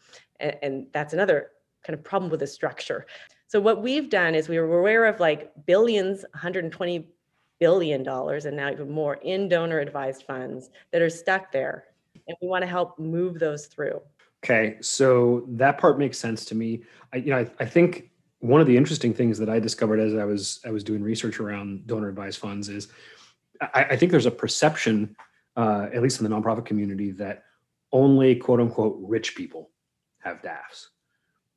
and, 0.41 0.57
and 0.63 0.87
that's 0.93 1.13
another 1.13 1.53
kind 1.85 1.99
of 1.99 2.05
problem 2.05 2.31
with 2.31 2.41
the 2.41 2.47
structure. 2.47 3.07
So 3.53 3.61
what 3.61 3.83
we've 3.83 4.09
done 4.09 4.35
is 4.35 4.49
we 4.49 4.59
were 4.59 4.79
aware 4.79 5.05
of 5.05 5.21
like 5.21 5.53
billions, 5.67 6.23
120 6.33 7.07
billion 7.61 8.03
dollars 8.03 8.47
and 8.47 8.57
now 8.57 8.71
even 8.71 8.91
more 8.91 9.17
in 9.17 9.47
donor 9.47 9.79
advised 9.81 10.23
funds 10.23 10.71
that 10.91 11.03
are 11.03 11.11
stuck 11.11 11.53
there. 11.53 11.85
And 12.27 12.35
we 12.41 12.49
want 12.49 12.63
to 12.63 12.67
help 12.67 12.99
move 12.99 13.39
those 13.39 13.67
through. 13.67 14.01
Okay, 14.43 14.79
so 14.81 15.45
that 15.49 15.77
part 15.77 15.99
makes 15.99 16.17
sense 16.17 16.47
to 16.47 16.55
me. 16.55 16.85
I, 17.13 17.19
you 17.19 17.27
know, 17.27 17.41
I, 17.41 17.51
I 17.61 17.67
think 17.67 18.11
one 18.39 18.63
of 18.63 18.67
the 18.67 18.75
interesting 18.75 19.13
things 19.13 19.37
that 19.37 19.51
I 19.51 19.59
discovered 19.59 20.01
as 20.01 20.15
I 20.15 20.25
was 20.25 20.59
I 20.65 20.71
was 20.71 20.83
doing 20.83 21.03
research 21.03 21.39
around 21.39 21.87
donor 21.87 22.09
advised 22.09 22.39
funds 22.39 22.71
is 22.71 22.89
I, 23.61 23.85
I 23.91 23.97
think 23.99 24.13
there's 24.13 24.25
a 24.25 24.31
perception, 24.31 25.15
uh, 25.59 25.89
at 25.93 26.01
least 26.01 26.23
in 26.23 26.25
the 26.27 26.35
nonprofit 26.35 26.65
community, 26.65 27.11
that 27.11 27.43
only 27.93 28.35
quote 28.35 28.61
unquote 28.61 28.97
rich 29.03 29.37
people 29.37 29.69
have 30.21 30.41
DAFs 30.41 30.89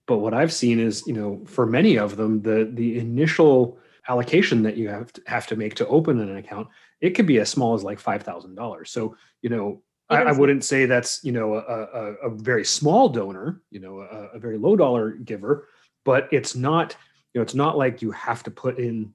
but 0.08 0.20
what 0.20 0.34
I've 0.34 0.54
seen 0.54 0.80
is, 0.80 1.06
you 1.08 1.14
know, 1.14 1.42
for 1.46 1.66
many 1.66 1.98
of 1.98 2.18
them, 2.18 2.42
the 2.42 2.70
the 2.74 2.98
initial 2.98 3.78
allocation 4.08 4.62
that 4.64 4.78
you 4.78 4.90
have 4.90 5.12
to 5.14 5.22
have 5.26 5.48
to 5.48 5.56
make 5.56 5.76
to 5.76 5.88
open 5.88 6.20
an 6.20 6.38
account, 6.38 6.68
it 7.02 7.12
could 7.12 7.26
be 7.26 7.40
as 7.40 7.50
small 7.50 7.74
as 7.74 7.84
like 7.84 8.00
five 8.00 8.24
thousand 8.24 8.56
dollars. 8.56 8.92
So, 8.92 9.16
you 9.42 9.50
know, 9.50 9.82
I, 10.10 10.24
I, 10.24 10.32
wouldn't 10.32 10.64
say 10.64 10.86
that's 10.86 11.24
you 11.24 11.32
know 11.32 11.56
a, 11.56 11.60
a, 11.60 12.14
a 12.28 12.30
very 12.30 12.64
small 12.64 13.10
donor, 13.10 13.62
you 13.72 13.80
know, 13.80 14.02
a, 14.02 14.36
a, 14.36 14.40
very 14.40 14.58
low 14.58 14.76
dollar 14.76 15.12
giver, 15.12 15.68
but 16.04 16.30
it's 16.32 16.56
not 16.56 16.96
you 17.34 17.40
know 17.40 17.44
it's 17.44 17.56
not 17.56 17.78
like 17.78 18.02
you 18.02 18.12
have 18.12 18.44
to 18.44 18.52
put 18.52 18.78
in 18.78 19.14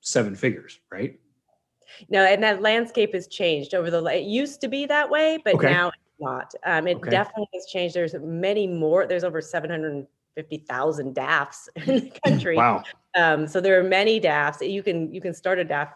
seven 0.00 0.34
figures, 0.34 0.80
right? 0.90 1.18
No, 2.08 2.24
and 2.24 2.42
that 2.42 2.60
landscape 2.60 3.14
has 3.14 3.28
changed 3.28 3.74
over 3.74 3.90
the. 3.90 4.02
It 4.06 4.24
used 4.24 4.60
to 4.62 4.68
be 4.68 4.86
that 4.86 5.08
way, 5.08 5.38
but 5.44 5.54
okay. 5.54 5.70
now 5.70 5.88
it's 5.88 5.96
not. 6.18 6.52
Um, 6.64 6.88
it 6.88 6.96
okay. 6.96 7.10
definitely 7.10 7.48
has 7.54 7.66
changed. 7.66 7.94
There's 7.94 8.14
many 8.14 8.66
more. 8.66 9.06
There's 9.06 9.22
over 9.22 9.40
700 9.40 10.04
50,000 10.34 11.14
DAFs 11.14 11.68
in 11.76 11.86
the 11.86 12.12
country. 12.24 12.56
Wow. 12.56 12.82
Um, 13.16 13.46
so 13.46 13.60
there 13.60 13.78
are 13.78 13.84
many 13.84 14.20
DAFs. 14.20 14.68
You 14.68 14.82
can 14.82 15.12
you 15.12 15.20
can 15.20 15.34
start 15.34 15.58
a 15.58 15.64
DAF 15.64 15.92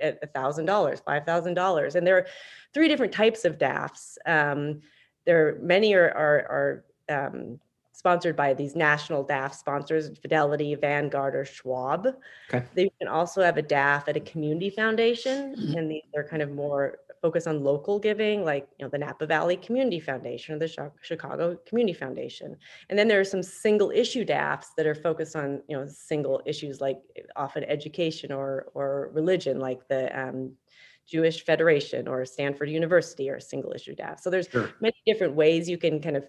at 0.00 0.18
a 0.22 0.26
thousand 0.26 0.66
dollars, 0.66 1.00
five 1.00 1.24
thousand 1.24 1.54
dollars, 1.54 1.94
and 1.94 2.06
there 2.06 2.16
are 2.16 2.26
three 2.72 2.88
different 2.88 3.12
types 3.12 3.44
of 3.44 3.58
DAFs. 3.58 4.16
Um, 4.26 4.80
there 5.26 5.48
are 5.48 5.58
many 5.60 5.94
are 5.94 6.10
are, 6.10 6.84
are 7.08 7.26
um, 7.26 7.60
sponsored 7.92 8.34
by 8.34 8.54
these 8.54 8.74
national 8.74 9.24
DAF 9.24 9.54
sponsors, 9.54 10.10
Fidelity, 10.18 10.74
Vanguard, 10.74 11.36
or 11.36 11.44
Schwab. 11.44 12.08
Okay. 12.52 12.64
They 12.74 12.90
can 12.98 13.08
also 13.08 13.42
have 13.42 13.58
a 13.58 13.62
DAF 13.62 14.08
at 14.08 14.16
a 14.16 14.20
community 14.20 14.70
foundation, 14.70 15.54
mm-hmm. 15.54 15.78
and 15.78 15.90
these 15.90 16.02
are 16.16 16.24
kind 16.24 16.42
of 16.42 16.50
more 16.50 16.98
focused 17.20 17.46
on 17.46 17.62
local 17.62 18.00
giving, 18.00 18.44
like 18.44 18.66
you 18.78 18.84
know 18.84 18.90
the 18.90 18.98
Napa 18.98 19.26
Valley 19.26 19.56
Community 19.56 20.00
Foundation 20.00 20.56
or 20.56 20.58
the 20.58 20.90
Chicago 21.02 21.56
Community 21.66 21.96
Foundation. 21.96 22.56
And 22.90 22.98
then 22.98 23.08
there 23.08 23.20
are 23.20 23.24
some 23.24 23.42
single 23.42 23.90
issue 23.90 24.24
DAFs 24.24 24.74
that 24.76 24.86
are 24.86 24.94
focused 24.94 25.36
on 25.36 25.62
you 25.68 25.76
know 25.76 25.86
single 25.86 26.42
issues 26.44 26.80
like 26.80 26.98
often 27.36 27.62
education 27.64 28.32
or 28.32 28.66
or 28.74 29.10
religion, 29.12 29.60
like 29.60 29.86
the 29.88 30.18
um, 30.18 30.52
Jewish 31.06 31.44
Federation 31.44 32.08
or 32.08 32.24
Stanford 32.24 32.70
University 32.70 33.30
or 33.30 33.38
single 33.38 33.72
issue 33.72 33.94
DAF. 33.94 34.20
So 34.20 34.30
there's 34.30 34.48
sure. 34.48 34.70
many 34.80 34.96
different 35.06 35.34
ways 35.34 35.68
you 35.68 35.78
can 35.78 36.00
kind 36.00 36.16
of 36.16 36.24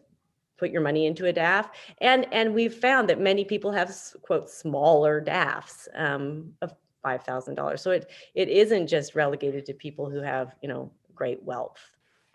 put 0.63 0.71
your 0.71 0.81
money 0.81 1.05
into 1.05 1.27
a 1.27 1.33
DAF. 1.33 1.69
And 1.99 2.25
and 2.31 2.53
we've 2.53 2.73
found 2.73 3.09
that 3.09 3.19
many 3.19 3.43
people 3.43 3.71
have 3.73 3.93
quote 4.21 4.49
smaller 4.49 5.21
DAFs 5.21 5.89
um, 5.93 6.53
of 6.61 6.73
$5,000. 7.05 7.79
So 7.79 7.91
it 7.91 8.09
it 8.33 8.47
isn't 8.47 8.87
just 8.87 9.13
relegated 9.13 9.65
to 9.65 9.73
people 9.73 10.09
who 10.09 10.21
have, 10.21 10.55
you 10.61 10.69
know, 10.69 10.89
great 11.13 11.43
wealth. 11.43 11.81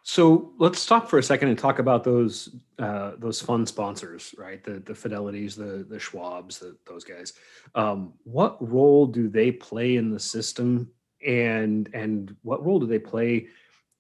So 0.03 0.53
let's 0.59 0.79
stop 0.79 1.09
for 1.09 1.19
a 1.19 1.23
second 1.23 1.49
and 1.49 1.59
talk 1.59 1.79
about 1.79 2.05
those 2.05 2.57
uh, 2.79 3.13
those 3.19 3.41
fund 3.41 3.67
sponsors, 3.67 4.35
right? 4.37 4.63
The 4.63 4.81
the 4.81 4.93
Fidelities, 4.93 5.55
the 5.57 5.87
the 5.89 5.99
Schwabs, 5.99 6.59
the, 6.59 6.77
those 6.87 7.05
guys. 7.05 7.33
Um, 7.75 8.13
what 8.25 8.57
role 8.61 9.07
do 9.07 9.29
they 9.29 9.51
play 9.53 9.97
in 9.97 10.11
the 10.11 10.21
system, 10.21 10.91
and 11.27 11.89
and 11.95 12.37
what 12.43 12.65
role 12.65 12.79
do 12.79 12.87
they 12.87 12.99
play 12.99 13.49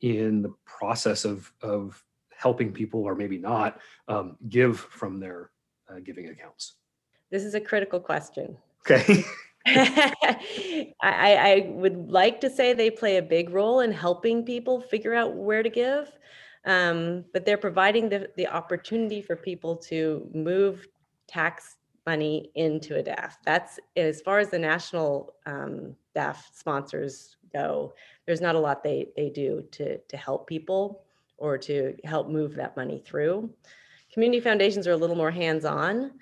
in 0.00 0.42
the 0.42 0.54
process 0.64 1.24
of 1.24 1.52
of 1.62 2.02
helping 2.38 2.72
people, 2.72 3.02
or 3.02 3.14
maybe 3.14 3.36
not, 3.36 3.80
um, 4.06 4.36
give 4.48 4.78
from 4.78 5.18
their 5.18 5.50
uh, 5.90 5.98
giving 6.04 6.28
accounts? 6.28 6.74
This 7.30 7.44
is 7.44 7.54
a 7.54 7.60
critical 7.60 8.00
question. 8.00 8.56
Okay. 8.88 9.24
I, 9.66 10.94
I 11.02 11.66
would 11.70 12.10
like 12.10 12.40
to 12.40 12.48
say 12.48 12.72
they 12.72 12.90
play 12.90 13.18
a 13.18 13.22
big 13.22 13.50
role 13.50 13.80
in 13.80 13.92
helping 13.92 14.44
people 14.44 14.80
figure 14.80 15.14
out 15.14 15.34
where 15.34 15.62
to 15.62 15.68
give, 15.68 16.10
um, 16.64 17.24
but 17.34 17.44
they're 17.44 17.58
providing 17.58 18.08
the, 18.08 18.30
the 18.36 18.46
opportunity 18.46 19.20
for 19.20 19.36
people 19.36 19.76
to 19.76 20.26
move 20.32 20.86
tax 21.26 21.76
money 22.06 22.50
into 22.54 22.98
a 22.98 23.02
DAF. 23.02 23.34
That's 23.44 23.78
as 23.96 24.22
far 24.22 24.38
as 24.38 24.48
the 24.48 24.58
national 24.58 25.34
um, 25.44 25.94
DAF 26.16 26.36
sponsors 26.54 27.36
go. 27.52 27.92
There's 28.26 28.40
not 28.40 28.54
a 28.54 28.58
lot 28.58 28.82
they 28.82 29.08
they 29.16 29.28
do 29.28 29.64
to 29.72 29.98
to 29.98 30.16
help 30.16 30.46
people 30.46 31.02
or 31.38 31.56
to 31.58 31.94
help 32.04 32.28
move 32.28 32.54
that 32.54 32.76
money 32.76 33.02
through. 33.04 33.50
Community 34.12 34.40
foundations 34.40 34.86
are 34.86 34.92
a 34.92 34.96
little 34.96 35.16
more 35.16 35.30
hands 35.30 35.64
on 35.64 36.12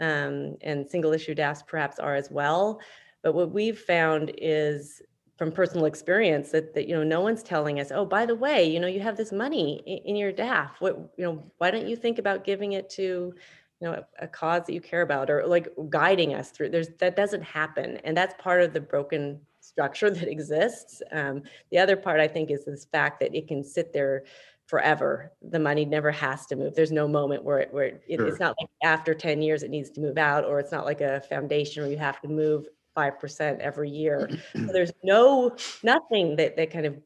um, 0.00 0.56
and 0.62 0.88
single 0.88 1.12
issue 1.12 1.34
DAFs 1.34 1.66
perhaps 1.66 1.98
are 1.98 2.14
as 2.14 2.30
well. 2.30 2.80
But 3.22 3.34
what 3.34 3.52
we've 3.52 3.78
found 3.78 4.32
is 4.38 5.02
from 5.40 5.52
personal 5.52 5.86
experience 5.86 6.50
that, 6.50 6.74
that 6.74 6.86
you 6.86 6.94
know 6.94 7.02
no 7.02 7.22
one's 7.22 7.42
telling 7.42 7.80
us 7.80 7.90
oh 7.90 8.04
by 8.04 8.26
the 8.26 8.34
way 8.34 8.62
you 8.62 8.78
know 8.78 8.86
you 8.86 9.00
have 9.00 9.16
this 9.16 9.32
money 9.32 9.82
in, 9.86 10.10
in 10.10 10.16
your 10.16 10.30
DAF 10.30 10.72
what 10.80 11.14
you 11.16 11.24
know 11.24 11.42
why 11.56 11.70
don't 11.70 11.88
you 11.88 11.96
think 11.96 12.18
about 12.18 12.44
giving 12.44 12.72
it 12.72 12.90
to 12.90 13.32
you 13.80 13.88
know 13.88 13.92
a, 13.92 14.24
a, 14.24 14.28
cause 14.28 14.64
that 14.66 14.74
you 14.74 14.82
care 14.82 15.00
about 15.00 15.30
or 15.30 15.46
like 15.46 15.68
guiding 15.88 16.34
us 16.34 16.50
through 16.50 16.68
there's 16.68 16.90
that 16.98 17.16
doesn't 17.16 17.42
happen 17.42 17.96
and 18.04 18.14
that's 18.14 18.34
part 18.38 18.60
of 18.60 18.74
the 18.74 18.80
broken 18.82 19.40
structure 19.60 20.10
that 20.14 20.28
exists 20.28 21.00
um, 21.12 21.42
the 21.70 21.78
other 21.78 21.96
part 21.96 22.20
i 22.20 22.28
think 22.28 22.50
is 22.50 22.66
this 22.66 22.84
fact 22.84 23.18
that 23.18 23.34
it 23.34 23.48
can 23.48 23.64
sit 23.64 23.94
there 23.94 24.24
forever. 24.70 25.32
The 25.42 25.58
money 25.58 25.84
never 25.84 26.12
has 26.12 26.46
to 26.46 26.56
move. 26.56 26.76
There's 26.76 26.92
no 26.92 27.08
moment 27.08 27.42
where 27.42 27.58
it, 27.58 27.74
where 27.74 27.86
it, 27.86 28.02
sure. 28.08 28.28
it's 28.28 28.38
not 28.38 28.54
like 28.60 28.70
after 28.84 29.14
10 29.14 29.42
years 29.42 29.64
it 29.64 29.70
needs 29.70 29.90
to 29.90 30.00
move 30.00 30.16
out, 30.16 30.44
or 30.44 30.60
it's 30.60 30.70
not 30.70 30.84
like 30.84 31.00
a 31.00 31.20
foundation 31.22 31.82
where 31.82 31.90
you 31.90 31.98
have 31.98 32.20
to 32.20 32.28
move 32.28 32.68
5% 32.96 33.58
every 33.58 33.90
year. 33.90 34.30
so 34.54 34.66
there's 34.72 34.92
no, 35.02 35.56
nothing 35.82 36.36
that, 36.36 36.56
that 36.56 36.70
kind 36.70 36.86
of 36.86 36.96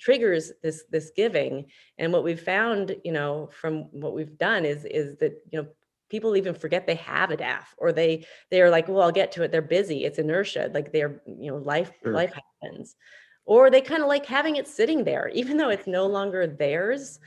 triggers 0.00 0.52
this, 0.62 0.84
this 0.90 1.12
giving. 1.14 1.66
And 1.98 2.14
what 2.14 2.24
we've 2.24 2.40
found, 2.40 2.96
you 3.04 3.12
know, 3.12 3.50
from 3.52 3.82
what 3.92 4.14
we've 4.14 4.38
done 4.38 4.64
is, 4.64 4.86
is 4.86 5.18
that, 5.18 5.38
you 5.50 5.60
know, 5.60 5.68
people 6.08 6.34
even 6.34 6.54
forget 6.54 6.86
they 6.86 6.94
have 6.94 7.30
a 7.30 7.36
DAF 7.36 7.64
or 7.76 7.92
they, 7.92 8.24
they 8.50 8.62
are 8.62 8.70
like, 8.70 8.88
well, 8.88 9.02
I'll 9.02 9.12
get 9.12 9.32
to 9.32 9.42
it. 9.42 9.52
They're 9.52 9.60
busy. 9.60 10.04
It's 10.04 10.18
inertia. 10.18 10.70
Like 10.72 10.92
they're, 10.92 11.20
you 11.26 11.50
know, 11.50 11.58
life, 11.58 11.92
sure. 12.02 12.14
life 12.14 12.32
happens 12.62 12.96
or 13.44 13.70
they 13.70 13.80
kind 13.80 14.02
of 14.02 14.08
like 14.08 14.26
having 14.26 14.56
it 14.56 14.68
sitting 14.68 15.04
there 15.04 15.28
even 15.34 15.56
though 15.56 15.70
it's 15.70 15.86
no 15.86 16.06
longer 16.06 16.46
theirs 16.46 17.18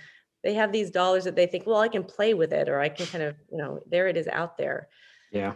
they 0.46 0.54
have 0.54 0.72
these 0.72 0.92
dollars 0.92 1.24
that 1.24 1.36
they 1.36 1.48
think, 1.48 1.66
well, 1.66 1.80
I 1.80 1.88
can 1.88 2.04
play 2.04 2.36
with 2.36 2.54
it, 2.54 2.70
or 2.70 2.80
I 2.80 2.88
can 2.88 3.08
kind 3.08 3.24
of, 3.24 3.36
you 3.52 3.58
know, 3.58 3.80
there 3.90 4.08
it 4.08 4.16
is 4.16 4.28
out 4.28 4.58
there. 4.58 4.88
Yeah. 5.32 5.54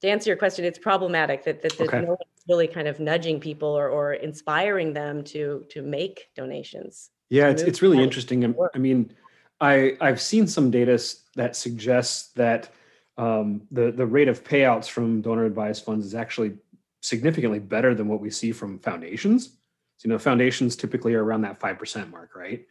To 0.00 0.08
answer 0.08 0.30
your 0.30 0.38
question, 0.38 0.64
it's 0.64 0.78
problematic 0.78 1.44
that 1.44 1.60
that, 1.60 1.76
that 1.76 1.88
Okay. 1.88 2.00
no 2.00 2.16
really 2.48 2.66
kind 2.66 2.88
of 2.88 2.98
nudging 2.98 3.38
people 3.38 3.68
or, 3.68 3.90
or 3.90 4.14
inspiring 4.14 4.94
them 4.94 5.22
to 5.24 5.66
to 5.68 5.82
make 5.82 6.28
donations. 6.34 7.10
Yeah, 7.28 7.50
it's 7.50 7.62
it's 7.62 7.82
really 7.82 8.02
interesting. 8.02 8.54
I 8.74 8.78
mean, 8.78 9.12
I 9.60 9.96
I've 10.00 10.20
seen 10.20 10.46
some 10.46 10.70
data 10.70 10.98
that 11.34 11.54
suggests 11.56 12.32
that 12.34 12.70
um, 13.18 13.62
the 13.70 13.90
the 13.90 14.06
rate 14.06 14.28
of 14.28 14.42
payouts 14.42 14.88
from 14.88 15.20
donor 15.20 15.44
advised 15.44 15.84
funds 15.84 16.06
is 16.06 16.14
actually 16.14 16.56
significantly 17.02 17.58
better 17.58 17.94
than 17.94 18.08
what 18.08 18.20
we 18.20 18.30
see 18.30 18.52
from 18.52 18.78
foundations. 18.78 19.57
So, 19.98 20.06
you 20.06 20.12
know, 20.12 20.18
foundations 20.18 20.76
typically 20.76 21.14
are 21.14 21.24
around 21.24 21.42
that 21.42 21.60
five 21.60 21.78
percent 21.78 22.10
mark, 22.10 22.34
right? 22.34 22.66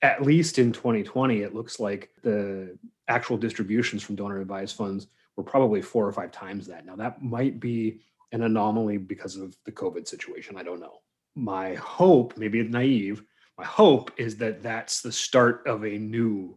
At 0.00 0.22
least 0.22 0.58
in 0.58 0.72
2020, 0.72 1.42
it 1.42 1.54
looks 1.54 1.80
like 1.80 2.10
the 2.22 2.78
actual 3.08 3.36
distributions 3.36 4.02
from 4.02 4.14
donor 4.14 4.40
advised 4.40 4.76
funds 4.76 5.08
were 5.36 5.42
probably 5.42 5.82
four 5.82 6.06
or 6.06 6.12
five 6.12 6.30
times 6.30 6.66
that. 6.68 6.86
Now, 6.86 6.96
that 6.96 7.22
might 7.22 7.58
be 7.58 8.00
an 8.32 8.42
anomaly 8.42 8.98
because 8.98 9.36
of 9.36 9.56
the 9.64 9.72
COVID 9.72 10.06
situation. 10.06 10.56
I 10.56 10.62
don't 10.62 10.80
know. 10.80 11.00
My 11.34 11.74
hope, 11.74 12.36
maybe 12.36 12.62
naive, 12.62 13.22
my 13.56 13.64
hope 13.64 14.12
is 14.16 14.36
that 14.36 14.62
that's 14.62 15.00
the 15.00 15.12
start 15.12 15.66
of 15.66 15.84
a 15.84 15.98
new 15.98 16.56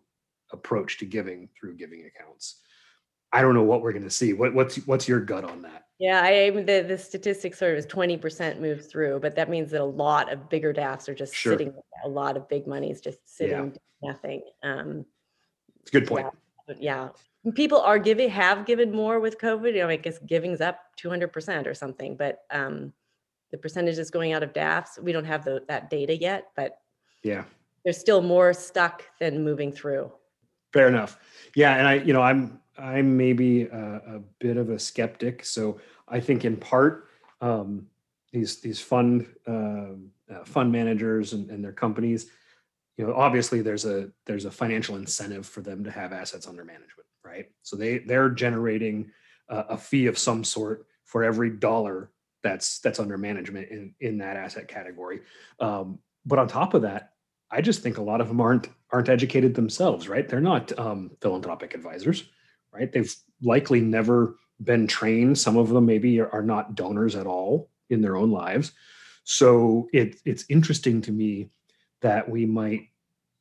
approach 0.52 1.00
to 1.00 1.06
giving 1.06 1.50
through 1.58 1.76
giving 1.78 2.06
accounts. 2.06 2.58
I 3.32 3.42
don't 3.42 3.56
know 3.56 3.64
what 3.64 3.82
we're 3.82 3.94
going 3.94 4.04
to 4.04 4.10
see. 4.10 4.34
What, 4.34 4.54
what's 4.54 4.76
what's 4.86 5.08
your 5.08 5.22
gut 5.22 5.46
on 5.46 5.64
that? 5.64 5.86
Yeah, 6.02 6.24
I 6.24 6.50
the 6.50 6.82
the 6.82 6.98
statistic 6.98 7.54
sort 7.54 7.74
of 7.74 7.78
is 7.78 7.86
twenty 7.86 8.18
percent 8.18 8.60
moves 8.60 8.88
through, 8.88 9.20
but 9.20 9.36
that 9.36 9.50
means 9.52 9.70
that 9.70 9.82
a 9.82 9.86
lot 9.86 10.34
of 10.34 10.50
bigger 10.50 10.74
DAFs 10.74 11.08
are 11.08 11.14
just 11.14 11.36
Sure. 11.36 11.54
sitting. 11.54 11.76
A 12.04 12.10
lot 12.10 12.36
of 12.36 12.50
big 12.50 12.66
money 12.66 12.90
is 12.90 13.02
just 13.02 13.20
sitting, 13.26 13.78
Yeah. 14.02 14.12
nothing. 14.12 14.42
Um, 14.64 15.06
It's 15.82 15.90
a 15.94 16.00
good 16.00 16.08
point. 16.08 16.26
Yeah, 16.68 16.74
yeah, 16.80 17.10
people 17.54 17.80
are 17.82 18.00
giving, 18.00 18.30
have 18.30 18.66
given 18.66 18.92
more 18.92 19.20
with 19.20 19.38
COVID. 19.38 19.76
You 19.76 19.82
know, 19.82 19.90
I 19.90 19.98
guess 19.98 20.18
giving's 20.26 20.60
up 20.60 20.80
two 20.96 21.08
hundred 21.08 21.32
percent 21.34 21.68
or 21.68 21.76
something, 21.76 22.18
but 22.18 22.46
um, 22.50 22.94
the 23.52 23.60
percentages 23.60 24.10
going 24.10 24.34
out 24.34 24.42
of 24.42 24.54
DAFs, 24.54 24.98
we 25.04 25.12
don't 25.12 25.26
have 25.26 25.46
the, 25.46 25.64
that 25.68 25.92
data 25.92 26.18
yet, 26.18 26.48
but 26.56 26.80
Yeah. 27.22 27.44
there's 27.84 28.00
still 28.00 28.22
more 28.24 28.54
stuck 28.54 29.04
than 29.20 29.44
moving 29.44 29.72
through. 29.72 30.12
Fair 30.74 30.88
enough. 30.88 31.20
Yeah, 31.56 31.76
and 31.76 31.88
I, 31.88 31.94
you 31.96 32.14
know, 32.14 32.22
I'm 32.24 32.60
I'm 32.82 33.18
maybe 33.18 33.64
a, 33.64 34.02
a 34.16 34.20
bit 34.40 34.58
of 34.58 34.70
a 34.70 34.80
skeptic. 34.80 35.46
So 35.46 35.80
I 36.08 36.20
think 36.20 36.46
in 36.46 36.58
part 36.58 37.08
um, 37.42 37.88
these 38.32 38.60
these 38.62 38.80
fund 38.80 39.28
um 39.48 40.12
uh, 40.32 40.44
fund 40.46 40.72
managers 40.72 41.34
and, 41.34 41.50
and 41.50 41.64
their 41.64 41.74
companies, 41.74 42.30
you 42.98 43.06
know, 43.06 43.14
obviously 43.14 43.62
there's 43.62 43.86
a 43.86 44.10
there's 44.26 44.46
a 44.46 44.52
financial 44.52 44.96
incentive 44.96 45.46
for 45.46 45.62
them 45.62 45.84
to 45.84 45.92
have 45.92 46.14
assets 46.14 46.48
under 46.48 46.64
management, 46.64 47.08
right? 47.24 47.48
So 47.64 47.76
they 47.76 48.00
they're 48.00 48.30
generating 48.30 49.12
a, 49.50 49.58
a 49.70 49.78
fee 49.78 50.08
of 50.08 50.18
some 50.18 50.44
sort 50.44 50.86
for 51.06 51.24
every 51.24 51.50
dollar 51.50 52.12
that's 52.44 52.80
that's 52.80 53.00
under 53.00 53.18
management 53.18 53.70
in 53.70 53.94
in 54.00 54.18
that 54.20 54.38
asset 54.38 54.68
category. 54.68 55.22
Um, 55.60 56.00
but 56.26 56.40
on 56.40 56.48
top 56.48 56.74
of 56.74 56.84
that, 56.84 57.14
I 57.50 57.62
just 57.62 57.82
think 57.82 57.98
a 57.98 58.02
lot 58.02 58.22
of 58.22 58.28
them 58.28 58.40
aren't 58.40 58.70
aren't 58.92 59.10
educated 59.10 59.56
themselves, 59.56 60.08
right? 60.08 60.28
They're 60.28 60.40
not 60.40 60.78
um, 60.80 61.12
philanthropic 61.22 61.74
advisors, 61.74 62.24
right? 62.74 62.92
They've 62.92 63.14
likely 63.42 63.82
never 63.82 64.36
been 64.64 64.88
trained. 64.88 65.38
Some 65.38 65.58
of 65.58 65.70
them 65.70 65.86
maybe 65.86 66.20
are, 66.20 66.44
not 66.44 66.76
donors 66.76 67.16
at 67.16 67.28
all 67.28 67.70
in 67.90 68.02
their 68.02 68.16
own 68.16 68.32
lives. 68.32 68.72
So 69.24 69.88
it 69.94 70.20
it's 70.26 70.46
interesting 70.50 71.02
to 71.04 71.12
me 71.12 71.50
that 72.02 72.30
we 72.30 72.46
might, 72.46 72.88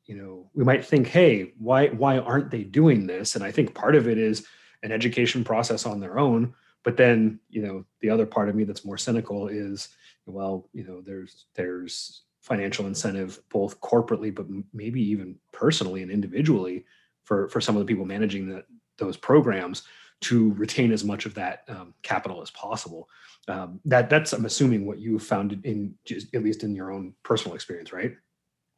you 0.04 0.16
know, 0.16 0.50
we 0.54 0.64
might 0.64 0.84
think, 0.84 1.08
hey, 1.08 1.52
why 1.58 1.88
why 1.88 2.18
aren't 2.18 2.50
they 2.50 2.64
doing 2.64 3.06
this? 3.06 3.34
And 3.34 3.44
I 3.44 3.50
think 3.50 3.74
part 3.74 3.94
of 3.94 4.08
it 4.08 4.18
is 4.18 4.46
an 4.82 4.92
education 4.92 5.44
process 5.44 5.86
on 5.86 6.00
their 6.00 6.18
own. 6.18 6.54
But 6.82 6.96
then, 6.96 7.40
you 7.50 7.62
know, 7.62 7.84
the 8.00 8.10
other 8.10 8.26
part 8.26 8.48
of 8.48 8.54
me 8.54 8.64
that's 8.64 8.84
more 8.84 8.96
cynical 8.96 9.48
is, 9.48 9.88
well, 10.26 10.68
you 10.72 10.84
know, 10.84 11.00
there's 11.00 11.46
there's 11.54 12.22
financial 12.40 12.86
incentive 12.86 13.38
both 13.50 13.78
corporately 13.82 14.34
but 14.34 14.46
maybe 14.72 15.02
even 15.02 15.36
personally 15.52 16.02
and 16.02 16.10
individually 16.10 16.86
for 17.24 17.48
for 17.48 17.60
some 17.60 17.76
of 17.76 17.80
the 17.80 17.86
people 17.86 18.06
managing 18.06 18.48
the, 18.48 18.64
those 19.00 19.16
programs 19.16 19.82
to 20.20 20.52
retain 20.52 20.92
as 20.92 21.02
much 21.02 21.26
of 21.26 21.34
that 21.34 21.64
um, 21.68 21.94
capital 22.02 22.40
as 22.40 22.50
possible 22.52 23.08
um, 23.48 23.80
that 23.84 24.08
that's 24.08 24.32
i'm 24.32 24.44
assuming 24.44 24.86
what 24.86 24.98
you 24.98 25.18
found 25.18 25.58
in 25.64 25.92
just 26.04 26.32
at 26.34 26.44
least 26.44 26.62
in 26.62 26.74
your 26.74 26.92
own 26.92 27.12
personal 27.24 27.54
experience 27.54 27.92
right 27.92 28.14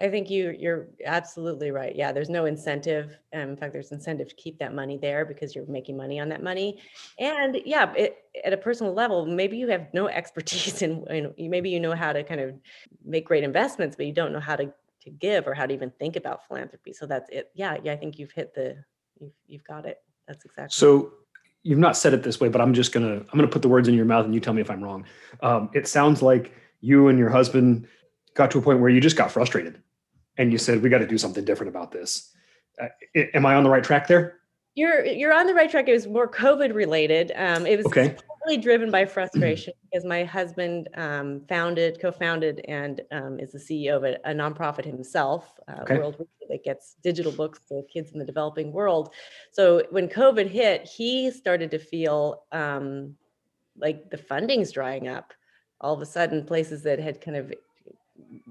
I 0.02 0.11
think 0.11 0.30
you 0.30 0.54
you're 0.58 0.88
absolutely 1.06 1.70
right. 1.70 1.94
Yeah, 1.94 2.11
there's 2.11 2.28
no 2.28 2.46
incentive. 2.46 3.16
Um, 3.32 3.50
in 3.50 3.56
fact, 3.56 3.72
there's 3.72 3.92
incentive 3.92 4.28
to 4.30 4.35
keep 4.35 4.58
that 4.58 4.74
money 4.74 4.98
there 5.00 5.24
because 5.24 5.54
you're 5.54 5.66
making 5.66 5.96
money 5.96 6.18
on 6.18 6.28
that 6.30 6.42
money. 6.42 6.80
And 7.20 7.61
yeah, 7.64 7.92
it, 7.94 8.16
at 8.44 8.52
a 8.52 8.56
personal 8.56 8.92
level, 8.92 9.26
maybe 9.26 9.56
you 9.56 9.68
have 9.68 9.87
no 9.94 10.08
expertise 10.20 10.82
in, 10.82 11.06
in 11.08 11.50
maybe 11.50 11.70
you 11.70 11.78
know 11.78 11.94
how 11.94 12.12
to 12.12 12.24
kind 12.24 12.40
of 12.40 12.54
make 13.04 13.26
great 13.26 13.44
investments, 13.44 13.94
but 13.94 14.06
you 14.06 14.12
don't 14.12 14.32
know 14.32 14.40
how 14.40 14.56
to 14.56 14.72
to 15.02 15.11
give 15.11 15.46
or 15.46 15.54
how 15.54 15.66
to 15.66 15.74
even 15.74 15.90
think 15.98 16.16
about 16.16 16.46
philanthropy. 16.48 16.92
So 16.92 17.06
that's 17.06 17.30
it. 17.30 17.50
Yeah, 17.54 17.76
yeah. 17.82 17.92
I 17.92 17.96
think 17.96 18.18
you've 18.18 18.32
hit 18.32 18.54
the 18.54 18.82
you've 19.20 19.35
you've 19.46 19.64
got 19.64 19.87
it. 19.87 19.98
That's 20.33 20.45
exactly. 20.47 20.73
so 20.73 21.12
you've 21.62 21.79
not 21.79 21.97
said 21.97 22.14
it 22.14 22.23
this 22.23 22.40
way 22.40 22.49
but 22.49 22.61
i'm 22.61 22.73
just 22.75 22.92
gonna 22.92 23.16
i'm 23.16 23.38
gonna 23.38 23.47
put 23.47 23.62
the 23.62 23.68
words 23.68 23.87
in 23.87 23.95
your 23.95 24.05
mouth 24.07 24.25
and 24.25 24.35
you 24.35 24.40
tell 24.40 24.55
me 24.55 24.61
if 24.62 24.71
i'm 24.71 24.83
wrong 24.83 25.05
um, 25.42 25.68
it 25.75 25.87
sounds 25.87 26.23
like 26.23 26.53
you 26.81 27.09
and 27.09 27.18
your 27.18 27.29
husband 27.29 27.87
got 28.35 28.51
to 28.51 28.59
a 28.59 28.62
point 28.62 28.81
where 28.81 28.90
you 28.90 29.01
just 29.01 29.16
got 29.16 29.31
frustrated 29.31 29.81
and 30.38 30.51
you 30.51 30.59
said 30.59 30.83
we 30.83 30.88
got 30.88 30.99
to 30.99 31.07
do 31.07 31.18
something 31.18 31.45
different 31.45 31.68
about 31.68 31.92
this 31.92 32.35
uh, 32.81 32.88
am 33.35 33.45
i 33.47 33.55
on 33.55 33.62
the 33.62 33.71
right 33.71 33.85
track 33.85 34.09
there 34.09 34.38
You're 34.75 35.05
you're 35.05 35.35
on 35.35 35.47
the 35.47 35.55
right 35.55 35.71
track. 35.71 35.87
It 35.88 35.92
was 35.92 36.07
more 36.07 36.27
COVID 36.27 36.75
related. 36.75 37.31
Um, 37.37 37.66
it 37.66 37.77
was 37.77 37.87
Okay. 37.87 38.16
Partly 38.42 38.61
driven 38.61 38.90
by 38.90 39.05
frustration 39.07 39.72
because 39.90 40.05
my 40.05 40.24
husband 40.24 40.88
um, 40.94 41.42
founded, 41.48 42.00
co-founded, 42.00 42.64
and 42.66 43.00
um, 43.11 43.38
is 43.38 43.52
the 43.52 43.59
CEO 43.59 43.96
of 43.96 44.05
a, 44.05 44.16
a 44.24 44.35
nonprofit 44.35 44.85
himself, 44.85 45.59
uh, 45.68 45.83
Okay. 45.83 45.96
Worldreader, 45.96 46.26
that 46.48 46.64
gets 46.64 46.96
digital 47.02 47.33
books 47.33 47.61
to 47.68 47.83
kids 47.92 48.12
in 48.12 48.18
the 48.18 48.24
developing 48.24 48.72
world. 48.72 49.14
So 49.52 49.83
when 49.90 50.09
COVID 50.09 50.48
hit, 50.48 50.85
he 50.85 51.31
started 51.31 51.70
to 51.70 51.78
feel 51.78 52.44
um, 52.52 53.16
like 53.76 54.11
the 54.11 54.18
funding's 54.18 54.72
drying 54.72 55.09
up. 55.09 55.33
All 55.81 55.94
of 55.94 56.00
a 56.00 56.07
sudden, 56.07 56.44
places 56.44 56.83
that 56.83 57.00
had 57.00 57.20
kind 57.20 57.37
of 57.37 57.52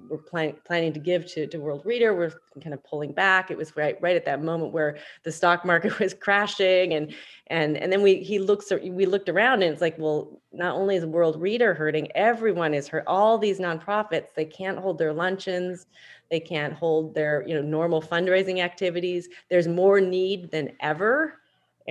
were 0.10 0.18
plan- 0.18 0.56
planning 0.66 0.94
to 0.94 1.00
give 1.00 1.26
to, 1.34 1.48
to 1.48 1.58
Worldreader 1.58 2.16
were 2.16 2.34
kind 2.62 2.74
of 2.74 2.84
pulling 2.84 3.14
back. 3.14 3.52
It 3.52 3.58
was 3.58 3.76
right 3.76 3.98
right 4.02 4.16
at 4.16 4.26
that 4.26 4.44
moment 4.44 4.74
where 4.74 4.98
the 5.24 5.32
stock 5.32 5.66
market 5.66 6.00
was 6.00 6.14
crashing, 6.14 6.94
and 6.94 7.14
and 7.48 7.78
and 7.78 7.92
then 7.92 8.02
we 8.02 8.16
he 8.18 8.40
looks 8.40 8.72
we 8.72 9.06
looked 9.06 9.30
around 9.30 9.64
and 9.64 9.72
it's 9.72 9.82
like, 9.82 9.98
well, 9.98 10.42
not 10.52 10.76
only 10.76 10.96
is 10.96 11.06
Worldreader 11.06 11.76
hurting, 11.76 12.10
everyone 12.16 12.74
is 12.74 12.88
hurt. 12.88 13.04
All 13.08 13.38
these 13.38 13.60
nonprofits 13.60 14.28
they 14.36 14.46
can't 14.46 14.78
hold 14.78 14.98
their 14.98 15.14
luncheons, 15.14 15.88
they 16.30 16.40
can't 16.40 16.74
hold 16.74 17.14
their 17.14 17.44
you 17.48 17.56
know 17.56 17.62
normal 17.62 18.02
fundraising 18.02 18.60
activities. 18.60 19.30
There's 19.50 19.68
more 19.68 20.00
need 20.02 20.52
than 20.52 20.72
ever. 20.80 21.41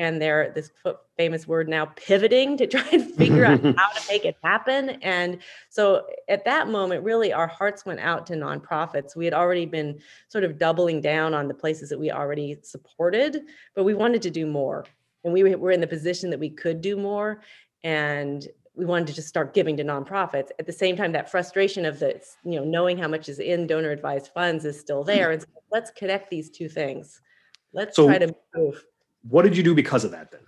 And 0.00 0.20
they're 0.20 0.50
this 0.54 0.70
famous 1.18 1.46
word 1.46 1.68
now 1.68 1.84
pivoting 1.84 2.56
to 2.56 2.66
try 2.66 2.88
and 2.90 3.14
figure 3.14 3.44
out 3.44 3.62
how 3.76 3.90
to 3.90 4.02
make 4.08 4.24
it 4.24 4.34
happen. 4.42 4.90
And 5.02 5.40
so 5.68 6.06
at 6.26 6.46
that 6.46 6.68
moment, 6.68 7.04
really, 7.04 7.34
our 7.34 7.46
hearts 7.46 7.84
went 7.84 8.00
out 8.00 8.24
to 8.28 8.32
nonprofits. 8.32 9.14
We 9.14 9.26
had 9.26 9.34
already 9.34 9.66
been 9.66 10.00
sort 10.28 10.44
of 10.44 10.58
doubling 10.58 11.02
down 11.02 11.34
on 11.34 11.48
the 11.48 11.54
places 11.54 11.90
that 11.90 12.00
we 12.00 12.10
already 12.10 12.56
supported, 12.62 13.42
but 13.74 13.84
we 13.84 13.92
wanted 13.92 14.22
to 14.22 14.30
do 14.30 14.46
more. 14.46 14.86
And 15.22 15.34
we 15.34 15.54
were 15.54 15.70
in 15.70 15.82
the 15.82 15.86
position 15.86 16.30
that 16.30 16.40
we 16.40 16.48
could 16.48 16.80
do 16.80 16.96
more. 16.96 17.42
And 17.84 18.48
we 18.74 18.86
wanted 18.86 19.08
to 19.08 19.12
just 19.12 19.28
start 19.28 19.52
giving 19.52 19.76
to 19.76 19.84
nonprofits. 19.84 20.48
At 20.58 20.64
the 20.64 20.72
same 20.72 20.96
time, 20.96 21.12
that 21.12 21.30
frustration 21.30 21.84
of 21.84 21.98
the, 21.98 22.22
you 22.42 22.58
know, 22.58 22.64
knowing 22.64 22.96
how 22.96 23.08
much 23.08 23.28
is 23.28 23.38
in 23.38 23.66
donor 23.66 23.90
advised 23.90 24.28
funds 24.28 24.64
is 24.64 24.80
still 24.80 25.00
mm-hmm. 25.00 25.08
there. 25.08 25.30
And 25.32 25.42
so 25.42 25.48
let's 25.70 25.90
connect 25.90 26.30
these 26.30 26.48
two 26.48 26.70
things. 26.70 27.20
Let's 27.74 27.96
So- 27.96 28.06
try 28.06 28.16
to 28.16 28.34
move. 28.54 28.82
What 29.22 29.42
did 29.42 29.56
you 29.56 29.62
do 29.62 29.74
because 29.74 30.04
of 30.04 30.10
that 30.10 30.30
then 30.30 30.40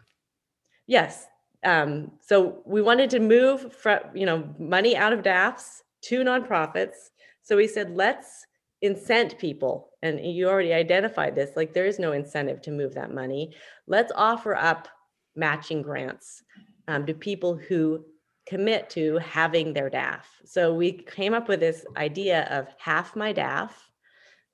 Yes. 0.86 1.26
Um, 1.64 2.12
so 2.20 2.60
we 2.66 2.82
wanted 2.82 3.10
to 3.10 3.20
move 3.20 3.72
from, 3.74 4.00
you 4.14 4.26
know, 4.26 4.48
money 4.58 4.96
out 4.96 5.12
of 5.12 5.22
DAFs 5.22 5.82
to 6.02 6.24
nonprofits. 6.24 7.10
So 7.42 7.56
we 7.56 7.68
said, 7.68 7.96
let's 7.96 8.46
incent 8.84 9.38
people. 9.38 9.90
And 10.02 10.20
you 10.20 10.48
already 10.48 10.72
identified 10.72 11.34
this, 11.34 11.50
like 11.54 11.72
there 11.72 11.86
is 11.86 11.98
no 11.98 12.12
incentive 12.12 12.60
to 12.62 12.72
move 12.72 12.94
that 12.94 13.14
money. 13.14 13.54
Let's 13.86 14.12
offer 14.14 14.56
up 14.56 14.88
matching 15.36 15.82
grants 15.82 16.42
um, 16.88 17.06
to 17.06 17.14
people 17.14 17.56
who 17.56 18.04
commit 18.46 18.90
to 18.90 19.18
having 19.18 19.72
their 19.72 19.88
DAF. 19.88 20.22
So 20.44 20.74
we 20.74 20.92
came 20.92 21.32
up 21.32 21.48
with 21.48 21.60
this 21.60 21.86
idea 21.96 22.48
of 22.50 22.66
half 22.76 23.14
my 23.14 23.32
DAF. 23.32 23.70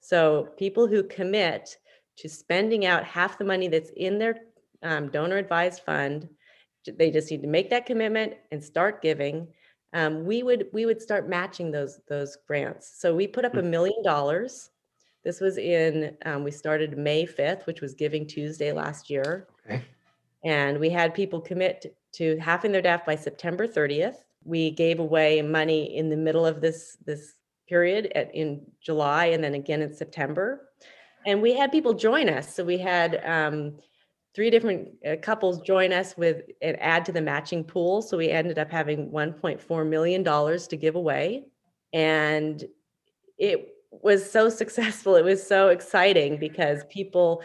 So 0.01 0.51
people 0.59 0.87
who 0.87 1.05
commit 1.05 1.79
to 2.19 2.29
spending 2.29 2.85
out 2.85 3.05
half 3.05 3.39
the 3.39 3.45
money 3.45 3.69
that's 3.69 3.91
in 3.97 4.19
their 4.19 4.37
um, 4.83 5.09
donor 5.09 5.37
advised 5.37 5.83
fund. 5.83 6.29
They 6.87 7.11
just 7.11 7.31
need 7.31 7.43
to 7.43 7.49
make 7.49 7.71
that 7.71 7.87
commitment 7.87 8.35
and 8.51 8.63
start 8.63 9.03
giving. 9.03 9.49
Um, 9.93 10.25
we 10.25 10.43
would 10.43 10.67
we 10.73 10.87
would 10.87 11.01
start 11.01 11.29
matching 11.29 11.71
those 11.71 12.01
those 12.09 12.37
grants. 12.47 13.01
So 13.01 13.15
we 13.15 13.27
put 13.27 13.45
up 13.45 13.57
a 13.57 13.63
million 13.63 14.03
dollars. 14.03 14.71
This 15.25 15.41
was 15.41 15.59
in, 15.59 16.17
um, 16.25 16.45
we 16.45 16.51
started 16.51 16.97
May 16.97 17.27
5th, 17.27 17.67
which 17.67 17.81
was 17.81 17.93
Giving 17.93 18.27
Tuesday 18.27 18.73
last 18.73 19.11
year. 19.11 19.49
Okay. 19.67 19.83
And 20.45 20.79
we 20.79 20.89
had 20.89 21.13
people 21.13 21.41
commit 21.41 21.95
to 22.13 22.39
halving 22.39 22.73
their 22.73 22.83
DAF 22.83 23.05
by 23.05 23.17
September 23.17 23.67
30th. 23.67 24.17
We 24.45 24.71
gave 24.71 25.01
away 25.01 25.43
money 25.43 25.97
in 25.97 26.09
the 26.09 26.17
middle 26.17 26.47
of 26.47 26.61
this 26.61 26.97
this 27.05 27.35
period 27.69 28.11
at, 28.15 28.35
in 28.35 28.63
July 28.81 29.27
and 29.27 29.45
then 29.45 29.55
again 29.55 29.83
in 29.83 29.93
September. 29.93 30.71
And 31.29 31.43
we 31.43 31.53
had 31.53 31.71
people 31.71 31.93
join 31.93 32.31
us. 32.31 32.55
So 32.55 32.65
we 32.65 32.79
had 32.79 33.23
um, 33.23 33.75
three 34.35 34.49
different 34.49 34.89
uh, 35.07 35.17
couples 35.21 35.61
join 35.61 35.93
us 35.93 36.17
with 36.17 36.41
and 36.63 36.81
add 36.81 37.05
to 37.05 37.13
the 37.13 37.21
matching 37.21 37.63
pool. 37.63 38.01
So 38.01 38.17
we 38.17 38.31
ended 38.31 38.59
up 38.59 38.71
having 38.71 39.11
1.4 39.11 39.87
million 39.87 40.23
dollars 40.23 40.67
to 40.69 40.77
give 40.79 40.95
away, 40.95 41.45
and 41.93 42.65
it 43.37 43.75
was 43.91 44.29
so 44.31 44.49
successful. 44.49 45.17
It 45.17 45.25
was 45.25 45.47
so 45.47 45.69
exciting 45.69 46.39
because 46.39 46.85
people, 46.89 47.43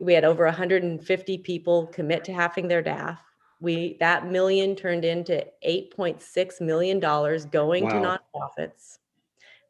we 0.00 0.12
had 0.12 0.26
over 0.26 0.44
150 0.44 1.38
people 1.38 1.86
commit 1.86 2.24
to 2.24 2.34
halving 2.34 2.68
their 2.68 2.82
DAF. 2.82 3.16
We 3.58 3.96
that 4.00 4.30
million 4.30 4.76
turned 4.76 5.06
into 5.06 5.46
8.6 5.66 6.60
million 6.60 7.00
dollars 7.00 7.46
going 7.46 7.88
to 7.88 7.94
nonprofits 7.94 8.98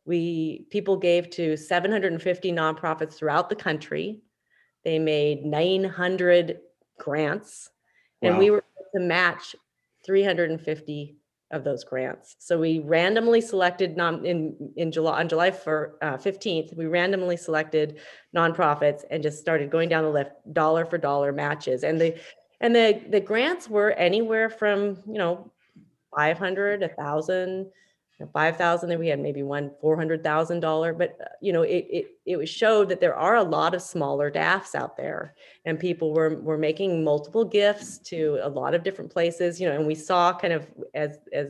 we 0.04 0.66
people 0.70 0.96
gave 0.96 1.30
to 1.30 1.56
750 1.56 2.52
nonprofits 2.52 3.14
throughout 3.14 3.48
the 3.48 3.56
country. 3.56 4.20
They 4.84 4.98
made 4.98 5.44
900 5.44 6.58
grants, 6.98 7.70
wow. 8.20 8.30
and 8.30 8.38
we 8.38 8.50
were 8.50 8.64
to 8.94 9.00
match 9.00 9.56
350 10.04 11.16
of 11.50 11.64
those 11.64 11.84
grants. 11.84 12.36
So 12.38 12.58
we 12.58 12.80
randomly 12.80 13.40
selected 13.40 13.96
non, 13.96 14.26
in 14.26 14.72
in 14.76 14.92
July 14.92 15.20
on 15.20 15.28
July 15.28 15.50
for 15.50 15.96
uh, 16.02 16.16
15th, 16.16 16.76
we 16.76 16.86
randomly 16.86 17.36
selected 17.36 17.98
nonprofits 18.36 19.02
and 19.10 19.22
just 19.22 19.38
started 19.38 19.70
going 19.70 19.88
down 19.88 20.04
the 20.04 20.10
list, 20.10 20.30
dollar 20.52 20.84
for 20.84 20.98
dollar 20.98 21.32
matches, 21.32 21.84
and 21.84 22.00
the 22.00 22.18
and 22.60 22.74
the 22.74 23.00
the 23.08 23.20
grants 23.20 23.68
were 23.68 23.92
anywhere 23.92 24.50
from 24.50 25.02
you 25.06 25.18
know 25.18 25.50
500, 26.14 26.80
1,000 26.80 27.70
you 28.18 28.24
know, 28.24 28.30
5000 28.32 28.88
Then 28.88 28.98
we 28.98 29.08
had 29.08 29.20
maybe 29.20 29.42
one 29.42 29.70
$400000 29.82 30.98
but 30.98 31.16
uh, 31.20 31.24
you 31.40 31.52
know 31.52 31.62
it, 31.62 31.86
it 31.90 32.06
it 32.26 32.36
was 32.36 32.48
showed 32.48 32.88
that 32.88 33.00
there 33.00 33.14
are 33.14 33.36
a 33.36 33.42
lot 33.42 33.74
of 33.74 33.82
smaller 33.82 34.30
DAFs 34.30 34.74
out 34.74 34.96
there 34.96 35.34
and 35.64 35.78
people 35.78 36.12
were 36.14 36.40
were 36.40 36.58
making 36.58 37.02
multiple 37.02 37.44
gifts 37.44 37.98
to 37.98 38.38
a 38.42 38.48
lot 38.48 38.74
of 38.74 38.82
different 38.82 39.12
places 39.12 39.60
you 39.60 39.68
know 39.68 39.74
and 39.74 39.86
we 39.86 39.94
saw 39.94 40.32
kind 40.32 40.52
of 40.52 40.66
as 40.94 41.18
as 41.32 41.48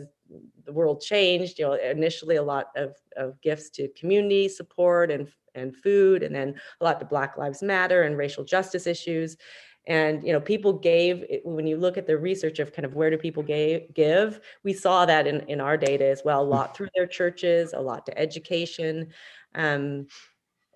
the 0.64 0.72
world 0.72 1.00
changed 1.00 1.59
you 1.59 1.66
know 1.66 1.74
initially 1.74 2.37
a 2.37 2.42
lot 2.42 2.68
of, 2.77 2.94
of 3.16 3.40
gifts 3.42 3.68
to 3.70 3.88
community 3.88 4.48
support 4.48 5.11
and 5.11 5.29
and 5.55 5.77
food 5.77 6.22
and 6.22 6.35
then 6.35 6.55
a 6.81 6.85
lot 6.85 6.98
to 6.98 7.07
black 7.07 7.37
lives 7.37 7.62
matter 7.62 8.03
and 8.03 8.16
racial 8.16 8.44
justice 8.44 8.87
issues 8.87 9.37
and 9.86 10.26
you 10.26 10.32
know 10.32 10.40
people 10.40 10.72
gave 10.72 11.24
when 11.44 11.66
you 11.66 11.76
look 11.76 11.96
at 11.98 12.06
the 12.06 12.16
research 12.16 12.58
of 12.58 12.72
kind 12.72 12.86
of 12.86 12.94
where 12.94 13.10
do 13.10 13.18
people 13.18 13.42
gave, 13.42 13.92
give 13.94 14.40
we 14.62 14.72
saw 14.72 15.04
that 15.06 15.26
in, 15.26 15.40
in 15.42 15.60
our 15.60 15.76
data 15.76 16.06
as 16.06 16.22
well 16.24 16.42
a 16.42 16.44
lot 16.44 16.76
through 16.76 16.88
their 16.94 17.06
churches 17.06 17.72
a 17.74 17.80
lot 17.80 18.06
to 18.06 18.18
education 18.18 19.08
um, 19.54 20.06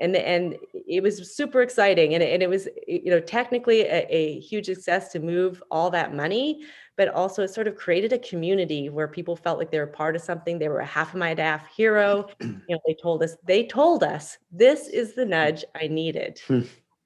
and 0.00 0.14
and 0.14 0.56
it 0.86 1.02
was 1.02 1.34
super 1.34 1.60
exciting 1.62 2.14
and, 2.14 2.22
it- 2.22 2.32
and 2.32 2.42
it 2.42 2.48
was 2.48 2.68
you 2.86 3.10
know 3.10 3.20
technically 3.20 3.80
a, 3.82 4.06
a 4.08 4.38
huge 4.40 4.66
success 4.66 5.10
to 5.12 5.18
move 5.20 5.62
all 5.70 5.90
that 5.90 6.14
money 6.14 6.60
but 6.96 7.08
also 7.08 7.42
it 7.44 7.48
sort 7.48 7.68
of 7.68 7.76
created 7.76 8.12
a 8.12 8.18
community 8.18 8.88
where 8.88 9.08
people 9.08 9.36
felt 9.36 9.58
like 9.58 9.70
they 9.70 9.78
were 9.78 9.86
part 9.86 10.14
of 10.16 10.22
something 10.22 10.58
they 10.58 10.68
were 10.68 10.80
a 10.80 10.86
half 10.86 11.14
of 11.14 11.18
my 11.18 11.34
DAF 11.34 11.66
hero 11.74 12.28
you 12.40 12.62
know 12.68 12.78
they 12.86 12.94
told 13.02 13.22
us 13.22 13.36
they 13.44 13.66
told 13.66 14.04
us 14.04 14.38
this 14.52 14.88
is 14.88 15.14
the 15.14 15.24
nudge 15.24 15.64
i 15.74 15.86
needed. 15.88 16.40
Hmm. 16.46 16.60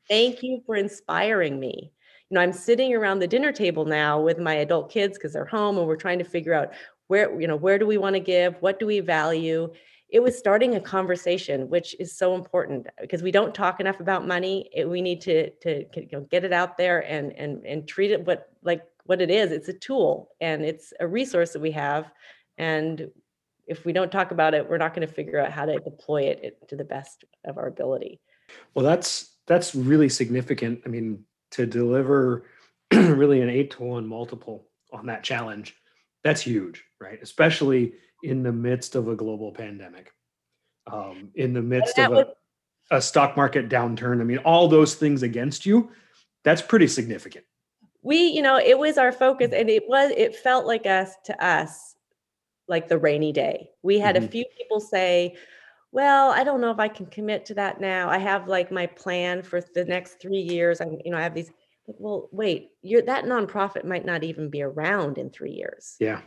Thank 0.09 0.43
you 0.43 0.63
for 0.67 0.77
inspiring 0.77 1.59
me. 1.59 1.93
You 2.31 2.37
know 2.37 2.41
i'm 2.41 2.53
sitting 2.53 2.95
around 2.95 3.19
the 3.19 3.27
dinner 3.27 3.53
table 3.53 3.85
now 3.85 4.19
with 4.21 4.39
my 4.39 4.55
adult 4.55 4.91
kids 4.91 5.19
because 5.19 5.35
they're 5.35 5.45
home 5.45 5.77
and 5.77 5.87
we're 5.87 5.97
trying 5.97 6.19
to 6.19 6.25
figure 6.25 6.55
out 6.55 6.73
where 7.13 7.39
you 7.39 7.47
know 7.47 7.57
where 7.57 7.79
do 7.79 7.87
we 7.87 7.99
want 7.99 8.15
to 8.15 8.21
give? 8.21 8.57
What 8.61 8.79
do 8.79 8.87
we 8.87 9.01
value? 9.01 9.71
It 10.09 10.23
was 10.23 10.39
starting 10.39 10.77
a 10.77 10.81
conversation 10.81 11.69
which 11.69 11.95
is 12.01 12.17
so 12.17 12.35
important 12.35 12.87
because 13.03 13.23
we 13.23 13.31
don't 13.31 13.55
talk 13.55 13.81
enough 13.81 14.01
about 14.01 14.27
money 14.27 14.71
it, 14.75 14.89
we 14.89 15.03
need 15.03 15.21
to 15.23 15.51
to 15.51 15.85
you 15.95 16.09
know, 16.13 16.21
get 16.31 16.45
it 16.45 16.55
out 16.55 16.79
there 16.79 17.01
and 17.01 17.33
and 17.33 17.67
and 17.67 17.87
treat 17.87 18.13
it 18.13 18.25
what 18.25 18.49
like 18.63 18.83
what 19.05 19.21
it 19.21 19.31
is. 19.31 19.53
It's 19.53 19.69
a 19.69 19.75
tool 19.75 20.31
and 20.41 20.65
it's 20.65 20.95
a 21.01 21.07
resource 21.07 21.53
that 21.53 21.61
we 21.61 21.73
have 21.73 22.11
and 22.57 23.11
if 23.67 23.85
we 23.85 23.93
don't 23.93 24.11
talk 24.11 24.31
about 24.31 24.55
it 24.55 24.69
we're 24.69 24.79
not 24.79 24.95
going 24.95 25.07
to 25.07 25.13
figure 25.13 25.39
out 25.39 25.53
how 25.53 25.67
to 25.67 25.79
deploy 25.81 26.23
it 26.23 26.67
to 26.69 26.77
the 26.77 26.85
best 26.85 27.25
of 27.45 27.59
our 27.59 27.67
ability. 27.67 28.23
Well, 28.75 28.87
that's 28.87 29.32
that's 29.47 29.75
really 29.75 30.09
significant. 30.09 30.81
I 30.87 30.89
mean, 30.89 31.25
to 31.53 31.67
deliver 31.67 32.45
really 32.93 33.41
an 33.41 33.51
eight 33.51 33.73
to 33.73 33.83
one 33.83 34.07
multiple 34.07 34.69
on 34.93 35.07
that 35.07 35.23
challenge, 35.25 35.75
that's 36.25 36.41
huge, 36.43 36.85
right? 37.01 37.19
Especially 37.23 37.95
in 38.23 38.43
the 38.43 38.53
midst 38.53 38.95
of 38.95 39.09
a 39.09 39.17
global 39.17 39.51
pandemic, 39.53 40.13
um, 40.93 41.31
in 41.35 41.53
the 41.53 41.63
midst 41.63 41.99
of 41.99 42.11
was- 42.11 42.27
a, 42.91 42.97
a 42.97 43.03
stock 43.03 43.37
market 43.37 43.69
downturn. 43.69 44.21
I 44.21 44.25
mean, 44.25 44.39
all 44.39 44.69
those 44.69 44.95
things 44.95 45.23
against 45.23 45.67
you, 45.67 45.91
that's 46.45 46.63
pretty 46.63 46.89
significant. 46.89 47.45
we 48.03 48.19
you 48.27 48.43
know 48.43 48.59
it 48.59 48.77
was 48.79 48.99
our 48.99 49.13
focus 49.13 49.53
and 49.53 49.71
it 49.71 49.85
was 49.89 50.11
it 50.17 50.35
felt 50.35 50.67
like 50.67 50.87
us 50.87 51.15
to 51.25 51.45
us 51.45 51.95
like 52.67 52.89
the 52.89 52.99
rainy 52.99 53.33
day 53.33 53.69
we 53.83 53.99
had 54.01 54.17
a 54.17 54.21
Mhm. 54.21 54.31
few 54.31 54.45
people 54.59 54.81
say 54.81 55.37
well 55.93 56.31
i 56.31 56.43
don't 56.43 56.61
know 56.61 56.71
if 56.71 56.79
i 56.79 56.89
can 56.89 57.07
commit 57.07 57.45
to 57.47 57.55
that 57.55 57.81
now. 57.81 58.09
I 58.09 58.19
have 58.19 58.49
like 58.49 58.73
my 58.73 58.87
plan 58.87 59.43
for 59.43 59.61
the 59.75 59.85
next 59.85 60.21
three 60.21 60.41
years. 60.41 60.81
I'm 60.81 60.99
you 61.05 61.11
know 61.13 61.19
i 61.19 61.23
have 61.23 61.35
these 61.35 61.51
like 61.87 61.97
well 61.99 62.29
wait 62.33 62.71
you're 62.83 63.03
that 63.03 63.25
nonprofit 63.25 63.85
might 63.85 64.05
not 64.05 64.25
even 64.25 64.51
be 64.51 64.63
around 64.63 65.19
in 65.19 65.31
three 65.31 65.53
years. 65.53 65.97
Yeah. 66.01 66.21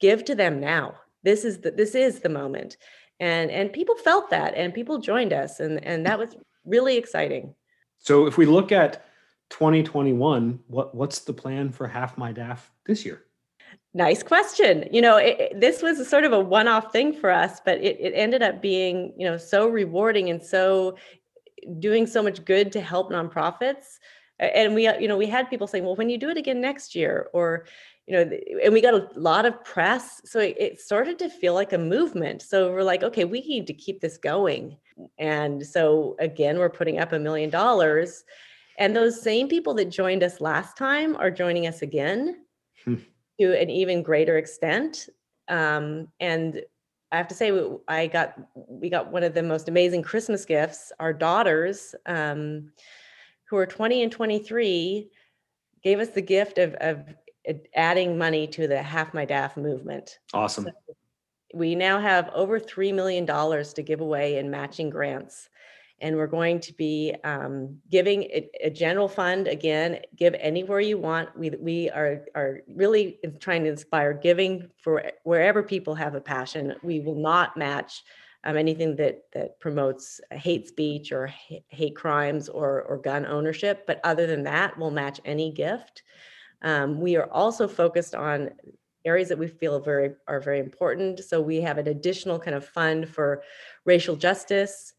give 0.00 0.24
to 0.26 0.34
them 0.34 0.60
now. 0.60 0.94
This 1.22 1.44
is 1.44 1.58
the 1.60 1.70
this 1.70 1.94
is 1.94 2.20
the 2.20 2.28
moment. 2.28 2.76
And 3.18 3.50
and 3.50 3.72
people 3.72 3.96
felt 3.96 4.30
that 4.30 4.54
and 4.54 4.74
people 4.74 4.98
joined 4.98 5.32
us 5.32 5.60
and 5.60 5.84
and 5.84 6.06
that 6.06 6.18
was 6.18 6.36
really 6.64 6.96
exciting. 6.96 7.54
So 7.98 8.26
if 8.26 8.38
we 8.38 8.46
look 8.46 8.72
at 8.72 9.04
2021, 9.50 10.60
what 10.68 10.94
what's 10.94 11.20
the 11.20 11.32
plan 11.32 11.70
for 11.70 11.86
half 11.86 12.16
my 12.16 12.32
DAF 12.32 12.58
this 12.86 13.04
year? 13.04 13.24
Nice 13.92 14.22
question. 14.22 14.88
You 14.92 15.02
know, 15.02 15.16
it, 15.16 15.40
it- 15.40 15.60
this 15.60 15.82
was 15.82 16.06
sort 16.08 16.24
of 16.24 16.32
a 16.32 16.40
one-off 16.40 16.92
thing 16.92 17.12
for 17.12 17.30
us, 17.30 17.60
but 17.64 17.78
it, 17.78 17.98
it 18.00 18.12
ended 18.14 18.42
up 18.42 18.62
being, 18.62 19.12
you 19.16 19.26
know, 19.26 19.36
so 19.36 19.66
rewarding 19.68 20.30
and 20.30 20.42
so 20.42 20.96
doing 21.78 22.06
so 22.06 22.22
much 22.22 22.44
good 22.44 22.72
to 22.72 22.80
help 22.80 23.10
nonprofits. 23.10 23.98
And 24.38 24.74
we, 24.74 24.88
you 24.88 25.08
know, 25.08 25.18
we 25.18 25.26
had 25.26 25.50
people 25.50 25.66
saying, 25.66 25.84
"Well, 25.84 25.96
when 25.96 26.08
you 26.08 26.16
do 26.16 26.30
it 26.30 26.38
again 26.38 26.60
next 26.62 26.94
year," 26.94 27.28
or, 27.34 27.66
you 28.06 28.14
know, 28.16 28.30
and 28.64 28.72
we 28.72 28.80
got 28.80 28.94
a 28.94 29.08
lot 29.14 29.44
of 29.44 29.62
press, 29.64 30.22
so 30.24 30.38
it, 30.40 30.56
it 30.58 30.80
started 30.80 31.18
to 31.18 31.28
feel 31.28 31.52
like 31.52 31.74
a 31.74 31.78
movement. 31.78 32.40
So 32.40 32.72
we're 32.72 32.82
like, 32.82 33.02
okay, 33.02 33.24
we 33.26 33.42
need 33.42 33.66
to 33.66 33.74
keep 33.74 34.00
this 34.00 34.16
going. 34.16 34.78
And 35.18 35.66
so 35.66 36.16
again, 36.20 36.58
we're 36.58 36.70
putting 36.70 36.98
up 36.98 37.12
a 37.12 37.18
million 37.18 37.50
dollars, 37.50 38.24
and 38.78 38.96
those 38.96 39.20
same 39.20 39.46
people 39.48 39.74
that 39.74 39.90
joined 39.90 40.22
us 40.22 40.40
last 40.40 40.76
time 40.76 41.16
are 41.16 41.30
joining 41.30 41.66
us 41.66 41.82
again 41.82 42.36
hmm. 42.84 42.94
To 43.40 43.58
an 43.58 43.70
even 43.70 44.02
greater 44.02 44.36
extent. 44.36 45.08
Um, 45.48 46.08
and 46.20 46.62
I 47.10 47.16
have 47.16 47.28
to 47.28 47.34
say, 47.34 47.50
we- 47.50 47.78
I 47.88 48.06
got 48.06 48.38
we 48.54 48.88
got 48.88 49.10
one 49.10 49.24
of 49.24 49.34
the 49.34 49.42
most 49.42 49.68
amazing 49.68 50.02
Christmas 50.02 50.44
gifts. 50.44 50.92
Our 51.00 51.12
daughters, 51.12 51.94
um, 52.06 52.72
who 53.48 53.56
are 53.56 53.66
20 53.66 54.02
and 54.04 54.12
23, 54.12 55.10
gave 55.82 55.98
us 55.98 56.10
the 56.10 56.22
gift 56.22 56.58
of, 56.58 56.74
of 56.74 57.02
adding 57.74 58.16
money 58.16 58.46
to 58.46 58.68
the 58.68 58.80
Half 58.80 59.12
My 59.12 59.26
DAF 59.26 59.56
movement. 59.56 60.18
Awesome. 60.32 60.68
We 61.52 61.74
now 61.74 61.98
have 61.98 62.30
over 62.32 62.60
$3 62.60 62.94
million 62.94 63.26
to 63.26 63.82
give 63.82 64.00
away 64.00 64.38
in 64.38 64.50
matching 64.50 64.88
grants. 64.88 65.48
And 66.00 66.16
we're 66.16 66.26
going 66.26 66.60
to 66.60 66.72
be 66.72 67.14
um, 67.24 67.78
giving 67.90 68.22
a, 68.24 68.48
a 68.64 68.70
general 68.70 69.08
fund 69.08 69.46
again, 69.46 70.00
give 70.16 70.34
anywhere 70.38 70.80
you 70.80 70.98
want. 70.98 71.36
We, 71.38 71.50
we 71.50 71.90
are, 71.90 72.24
are 72.34 72.60
really 72.74 73.18
trying 73.38 73.64
to 73.64 73.70
inspire 73.70 74.14
giving 74.14 74.68
for 74.82 75.10
wherever 75.24 75.62
people 75.62 75.94
have 75.94 76.14
a 76.14 76.20
passion. 76.20 76.74
We 76.82 77.00
will 77.00 77.20
not 77.20 77.56
match 77.56 78.02
um, 78.44 78.56
anything 78.56 78.96
that, 78.96 79.24
that 79.32 79.60
promotes 79.60 80.20
hate 80.30 80.68
speech 80.68 81.12
or 81.12 81.26
ha- 81.26 81.62
hate 81.68 81.96
crimes 81.96 82.48
or, 82.48 82.82
or 82.82 82.96
gun 82.96 83.26
ownership. 83.26 83.86
But 83.86 84.00
other 84.02 84.26
than 84.26 84.44
that, 84.44 84.78
we'll 84.78 84.90
match 84.90 85.20
any 85.24 85.52
gift. 85.52 86.02
Um, 86.62 87.00
we 87.00 87.16
are 87.16 87.30
also 87.30 87.68
focused 87.68 88.14
on 88.14 88.50
areas 89.04 89.28
that 89.28 89.38
we 89.38 89.48
feel 89.48 89.80
very 89.80 90.10
are 90.26 90.40
very 90.40 90.60
important. 90.60 91.20
So 91.20 91.40
we 91.40 91.60
have 91.62 91.78
an 91.78 91.88
additional 91.88 92.38
kind 92.38 92.56
of 92.56 92.66
fund 92.66 93.08
for 93.08 93.42
racial 93.84 94.16
justice, 94.16 94.92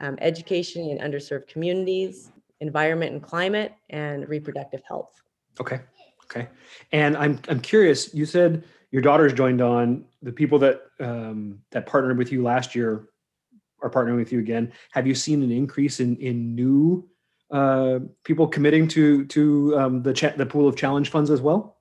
um, 0.00 0.16
education 0.20 0.88
in 0.88 0.98
underserved 0.98 1.48
communities, 1.48 2.30
environment 2.60 3.12
and 3.12 3.22
climate, 3.22 3.74
and 3.90 4.28
reproductive 4.28 4.82
health. 4.86 5.22
Okay. 5.60 5.80
Okay. 6.24 6.48
And 6.92 7.16
I'm 7.16 7.40
I'm 7.48 7.60
curious. 7.60 8.12
You 8.12 8.26
said 8.26 8.64
your 8.90 9.02
daughters 9.02 9.32
joined 9.32 9.60
on. 9.60 10.04
The 10.22 10.32
people 10.32 10.58
that 10.58 10.82
um, 11.00 11.60
that 11.70 11.86
partnered 11.86 12.18
with 12.18 12.32
you 12.32 12.42
last 12.42 12.74
year 12.74 13.08
are 13.82 13.90
partnering 13.90 14.16
with 14.16 14.32
you 14.32 14.38
again, 14.38 14.72
have 14.90 15.06
you 15.06 15.14
seen 15.14 15.42
an 15.42 15.50
increase 15.50 16.00
in 16.00 16.16
in 16.16 16.54
new 16.54 17.08
uh, 17.50 18.00
people 18.24 18.46
committing 18.46 18.88
to 18.88 19.24
to 19.26 19.78
um, 19.78 20.02
the 20.02 20.12
cha- 20.12 20.36
the 20.36 20.46
pool 20.46 20.68
of 20.68 20.76
challenge 20.76 21.10
funds 21.10 21.30
as 21.30 21.40
well? 21.40 21.76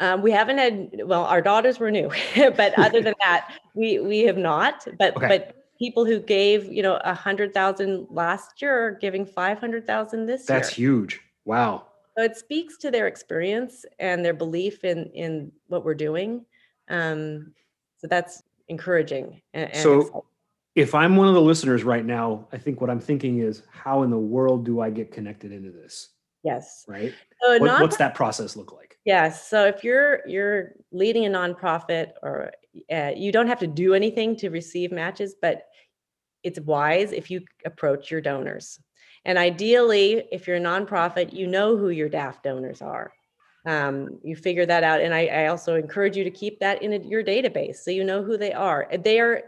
Um, 0.00 0.22
we 0.22 0.32
haven't 0.32 0.58
had 0.58 1.02
well, 1.04 1.24
our 1.24 1.40
daughters 1.40 1.78
were 1.78 1.90
new, 1.90 2.10
but 2.36 2.78
other 2.78 3.00
than 3.00 3.14
that, 3.22 3.54
we 3.74 4.00
we 4.00 4.20
have 4.20 4.36
not. 4.36 4.86
But 4.98 5.16
okay. 5.16 5.28
but 5.28 5.61
people 5.82 6.04
who 6.04 6.20
gave 6.20 6.72
you 6.72 6.82
know 6.82 7.00
a 7.04 7.12
hundred 7.12 7.52
thousand 7.52 8.06
last 8.08 8.62
year 8.62 8.86
are 8.86 8.90
giving 8.92 9.26
five 9.26 9.58
hundred 9.58 9.84
thousand 9.84 10.26
this 10.26 10.46
That's 10.46 10.78
year. 10.78 10.90
That's 10.92 11.10
huge. 11.10 11.20
Wow. 11.44 11.88
So 12.16 12.22
it 12.22 12.36
speaks 12.36 12.76
to 12.78 12.90
their 12.90 13.08
experience 13.08 13.84
and 13.98 14.24
their 14.24 14.34
belief 14.34 14.84
in 14.84 15.06
in 15.06 15.50
what 15.66 15.84
we're 15.84 15.94
doing. 15.94 16.44
Um, 16.88 17.52
so 17.98 18.06
that's 18.06 18.42
encouraging. 18.68 19.42
And, 19.54 19.70
and 19.70 19.82
so 19.82 20.00
exciting. 20.00 20.20
if 20.76 20.94
I'm 20.94 21.16
one 21.16 21.26
of 21.26 21.34
the 21.34 21.40
listeners 21.40 21.82
right 21.82 22.04
now, 22.04 22.46
I 22.52 22.58
think 22.58 22.80
what 22.80 22.90
I'm 22.90 23.00
thinking 23.00 23.38
is, 23.38 23.62
how 23.70 24.02
in 24.02 24.10
the 24.10 24.18
world 24.18 24.64
do 24.64 24.80
I 24.80 24.90
get 24.90 25.10
connected 25.10 25.52
into 25.52 25.70
this? 25.70 26.10
Yes. 26.44 26.84
Right. 26.86 27.14
So 27.42 27.58
what, 27.58 27.80
what's 27.80 27.96
that 27.96 28.14
process 28.14 28.56
look 28.56 28.72
like? 28.72 28.98
Yes. 29.04 29.48
So 29.48 29.66
if 29.66 29.82
you're 29.82 30.20
you're 30.28 30.74
leading 30.92 31.26
a 31.26 31.30
nonprofit, 31.30 32.12
or 32.22 32.52
uh, 32.92 33.12
you 33.16 33.32
don't 33.32 33.48
have 33.48 33.58
to 33.60 33.66
do 33.66 33.94
anything 33.94 34.36
to 34.36 34.50
receive 34.50 34.92
matches, 34.92 35.34
but 35.40 35.68
it's 36.42 36.60
wise 36.60 37.12
if 37.12 37.30
you 37.30 37.42
approach 37.64 38.10
your 38.10 38.20
donors. 38.20 38.80
And 39.24 39.38
ideally, 39.38 40.24
if 40.32 40.46
you're 40.46 40.56
a 40.56 40.60
nonprofit, 40.60 41.32
you 41.32 41.46
know 41.46 41.76
who 41.76 41.90
your 41.90 42.08
DAF 42.08 42.42
donors 42.42 42.82
are. 42.82 43.12
Um, 43.64 44.18
you 44.24 44.34
figure 44.34 44.66
that 44.66 44.82
out 44.82 45.00
and 45.00 45.14
I, 45.14 45.26
I, 45.26 45.46
also 45.46 45.76
encourage 45.76 46.16
you 46.16 46.24
to 46.24 46.32
keep 46.32 46.58
that 46.58 46.82
in 46.82 46.94
a, 46.94 46.98
your 46.98 47.22
database 47.22 47.76
so 47.76 47.92
you 47.92 48.02
know 48.02 48.20
who 48.20 48.36
they 48.36 48.52
are. 48.52 48.88
They 49.04 49.20
are 49.20 49.42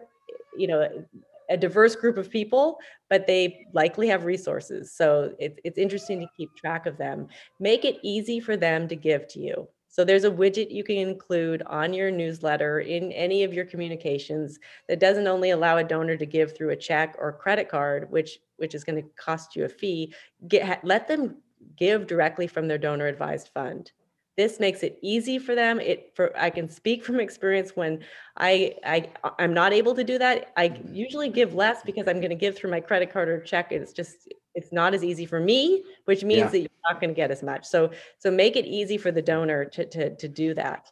you 0.57 0.69
know 0.69 1.05
a 1.51 1.57
diverse 1.57 1.97
group 1.97 2.17
of 2.17 2.31
people 2.31 2.79
but 3.11 3.27
they 3.27 3.67
likely 3.73 4.09
have 4.09 4.25
resources. 4.25 4.93
So 4.93 5.35
it, 5.39 5.61
it's 5.65 5.79
interesting 5.79 6.21
to 6.21 6.27
keep 6.37 6.55
track 6.55 6.87
of 6.87 6.97
them. 6.97 7.29
Make 7.61 7.85
it 7.85 7.99
easy 8.03 8.41
for 8.41 8.57
them 8.57 8.89
to 8.89 8.97
give 8.97 9.27
to 9.29 9.41
you 9.41 9.69
so 9.95 10.05
there's 10.05 10.25
a 10.25 10.31
widget 10.31 10.73
you 10.73 10.83
can 10.83 10.97
include 10.97 11.63
on 11.67 11.93
your 11.93 12.11
newsletter 12.11 12.81
in 12.81 13.13
any 13.13 13.45
of 13.45 13.55
your 13.55 13.65
communications 13.65 14.59
that 14.89 14.99
doesn't 14.99 15.29
only 15.29 15.51
allow 15.51 15.77
a 15.77 15.85
donor 15.85 16.17
to 16.17 16.27
give 16.27 16.57
through 16.57 16.71
a 16.71 16.77
check 16.77 17.15
or 17.21 17.33
credit 17.33 17.69
card 17.69 18.11
which 18.11 18.41
which 18.57 18.75
is 18.75 18.83
going 18.83 19.01
to 19.01 19.09
cost 19.17 19.55
you 19.55 19.65
a 19.65 19.69
fee 19.69 20.13
get 20.49 20.85
let 20.85 21.07
them 21.07 21.37
give 21.77 22.07
directly 22.07 22.47
from 22.47 22.69
their 22.69 22.79
donor 22.79 23.07
advised 23.07 23.51
fund. 23.55 23.93
This 24.37 24.59
makes 24.59 24.83
it 24.83 24.99
easy 25.01 25.39
for 25.39 25.55
them. 25.55 25.79
It 25.79 26.13
for 26.17 26.37
i 26.37 26.51
can 26.51 26.69
speak 26.69 27.05
from 27.05 27.21
experience 27.21 27.77
when 27.77 28.01
i 28.37 28.75
i 28.85 29.09
i'm 29.39 29.55
not 29.55 29.73
able 29.73 29.95
to 29.95 30.03
do 30.03 30.19
that. 30.19 30.53
I 30.57 30.71
mm-hmm. 30.71 30.93
usually 30.93 31.29
give 31.29 31.55
less 31.55 31.83
because 31.85 32.09
i'm 32.09 32.19
going 32.19 32.31
to 32.31 32.37
give 32.37 32.57
through 32.57 32.73
my 32.73 32.81
credit 32.81 33.13
card 33.13 33.29
or 33.29 33.41
check 33.41 33.71
it's 33.71 33.93
just 33.93 34.29
it's 34.55 34.73
not 34.73 34.95
as 34.95 35.05
easy 35.05 35.27
for 35.27 35.41
me 35.41 35.83
which 36.05 36.25
means 36.25 36.41
yeah. 36.41 36.49
that 36.49 36.59
you're 36.61 36.69
not 36.91 37.01
going 37.01 37.11
to 37.11 37.15
get 37.15 37.31
as 37.31 37.43
much 37.43 37.65
so 37.65 37.91
so 38.19 38.31
make 38.31 38.57
it 38.57 38.65
easy 38.65 38.97
for 38.97 39.11
the 39.11 39.23
donor 39.23 39.65
to 39.65 39.85
to 39.85 40.15
to 40.17 40.29
do 40.29 40.55
that 40.55 40.91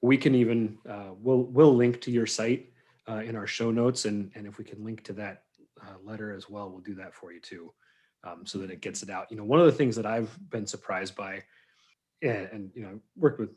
We 0.00 0.16
can 0.16 0.34
even 0.34 0.78
uh, 0.88 1.10
we'll 1.16 1.44
we'll 1.44 1.74
link 1.74 2.00
to 2.02 2.10
your 2.10 2.26
site 2.26 2.72
uh, 3.08 3.18
in 3.18 3.36
our 3.36 3.46
show 3.46 3.70
notes, 3.70 4.04
and 4.06 4.30
and 4.34 4.46
if 4.46 4.58
we 4.58 4.64
can 4.64 4.84
link 4.84 5.04
to 5.04 5.12
that 5.14 5.42
uh, 5.82 5.94
letter 6.02 6.34
as 6.34 6.48
well, 6.48 6.70
we'll 6.70 6.80
do 6.80 6.94
that 6.94 7.14
for 7.14 7.32
you 7.32 7.40
too, 7.40 7.72
um, 8.24 8.46
so 8.46 8.58
that 8.58 8.70
it 8.70 8.80
gets 8.80 9.02
it 9.02 9.10
out. 9.10 9.30
You 9.30 9.36
know, 9.36 9.44
one 9.44 9.60
of 9.60 9.66
the 9.66 9.72
things 9.72 9.96
that 9.96 10.06
I've 10.06 10.36
been 10.50 10.66
surprised 10.66 11.14
by, 11.14 11.42
and, 12.22 12.48
and 12.52 12.70
you 12.74 12.82
know, 12.82 13.00
worked 13.16 13.38
with 13.38 13.50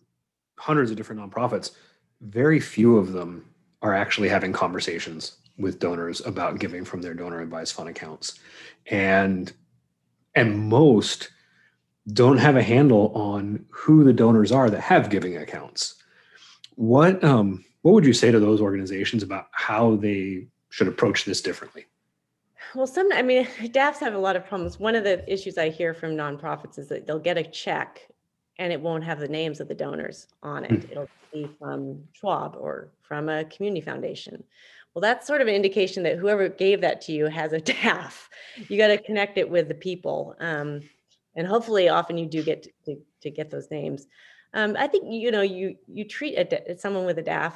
hundreds 0.60 0.92
of 0.92 0.98
different 0.98 1.22
nonprofits, 1.22 1.72
very 2.22 2.60
few 2.60 2.98
of 2.98 3.14
them 3.14 3.46
are 3.82 3.96
actually 3.96 4.30
having 4.30 4.54
conversations 4.54 5.38
with 5.58 5.80
donors 5.80 6.26
about 6.26 6.60
giving 6.60 6.86
from 6.86 7.02
their 7.02 7.14
donor 7.14 7.42
advised 7.42 7.74
fund 7.74 7.90
accounts 7.90 8.40
and 8.88 9.54
and 10.36 10.58
most 10.58 11.30
don't 12.14 12.38
have 12.38 12.56
a 12.56 12.64
handle 12.64 13.12
on 13.14 13.66
who 13.70 14.04
the 14.04 14.14
donors 14.14 14.52
are 14.52 14.70
that 14.70 14.82
have 14.82 15.10
giving 15.10 15.38
accounts 15.38 15.96
what 16.76 17.24
um 17.24 17.64
what 17.82 17.94
would 17.94 18.06
you 18.06 18.14
say 18.14 18.32
to 18.32 18.40
those 18.40 18.62
organizations 18.62 19.24
about 19.24 19.48
how 19.52 19.96
they 19.98 20.48
should 20.70 20.88
approach 20.88 21.26
this 21.26 21.42
differently 21.42 21.86
well 22.74 22.88
some 22.88 23.10
i 23.14 23.22
mean 23.22 23.46
dafs 23.66 24.00
have 24.00 24.14
a 24.14 24.20
lot 24.20 24.36
of 24.36 24.46
problems 24.46 24.80
one 24.80 24.96
of 24.96 25.04
the 25.04 25.32
issues 25.32 25.58
i 25.58 25.70
hear 25.70 25.94
from 25.94 26.12
nonprofits 26.12 26.80
is 26.80 26.88
that 26.88 27.06
they'll 27.06 27.20
get 27.20 27.38
a 27.38 27.44
check 27.44 28.02
and 28.62 28.72
it 28.72 28.80
won't 28.80 29.04
have 29.04 29.20
the 29.20 29.28
names 29.28 29.60
of 29.60 29.68
the 29.68 29.74
donors 29.74 30.28
on 30.44 30.66
it. 30.66 30.72
Mm. 30.72 30.92
It'll 30.92 31.10
be 31.34 31.50
from 31.58 32.04
Schwab 32.14 32.56
or 32.60 32.92
from 33.02 33.28
a 33.28 33.44
community 33.46 33.82
foundation. 33.82 34.44
Well, 34.94 35.02
that's 35.02 35.26
sort 35.26 35.42
of 35.42 35.48
an 35.48 35.56
indication 35.56 36.04
that 36.04 36.18
whoever 36.18 36.50
gave 36.50 36.82
that 36.82 37.02
to 37.02 37.12
you 37.12 37.26
has 37.28 37.54
a 37.54 37.62
DAF. 37.62 38.28
You 38.68 38.78
got 38.78 38.88
to 38.88 38.98
connect 38.98 39.38
it 39.38 39.50
with 39.50 39.68
the 39.68 39.76
people. 39.76 40.36
Um, 40.40 40.82
and 41.36 41.48
hopefully 41.48 41.90
often 41.90 42.18
you 42.18 42.26
do 42.26 42.44
get 42.44 42.64
to, 42.64 42.72
to, 42.86 43.02
to 43.22 43.30
get 43.30 43.50
those 43.50 43.72
names. 43.72 44.08
Um, 44.54 44.76
I 44.78 44.88
think, 44.88 45.06
you 45.08 45.32
know, 45.32 45.42
you, 45.42 45.78
you 45.88 46.06
treat 46.06 46.36
a, 46.36 46.78
someone 46.78 47.06
with 47.06 47.20
a 47.20 47.24
DAF 47.24 47.54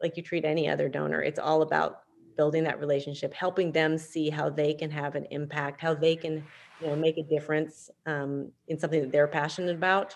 like 0.00 0.16
you 0.16 0.22
treat 0.22 0.44
any 0.44 0.68
other 0.68 0.88
donor. 0.88 1.22
It's 1.22 1.38
all 1.38 1.62
about 1.62 2.02
building 2.36 2.64
that 2.64 2.80
relationship, 2.80 3.34
helping 3.34 3.72
them 3.72 3.98
see 3.98 4.30
how 4.30 4.48
they 4.48 4.72
can 4.72 4.90
have 4.90 5.14
an 5.14 5.26
impact, 5.30 5.80
how 5.80 5.92
they 5.92 6.16
can, 6.16 6.44
you 6.80 6.86
know, 6.86 6.96
make 6.96 7.18
a 7.18 7.22
difference 7.22 7.90
um, 8.06 8.50
in 8.68 8.78
something 8.78 9.00
that 9.00 9.12
they're 9.12 9.26
passionate 9.26 9.74
about 9.74 10.14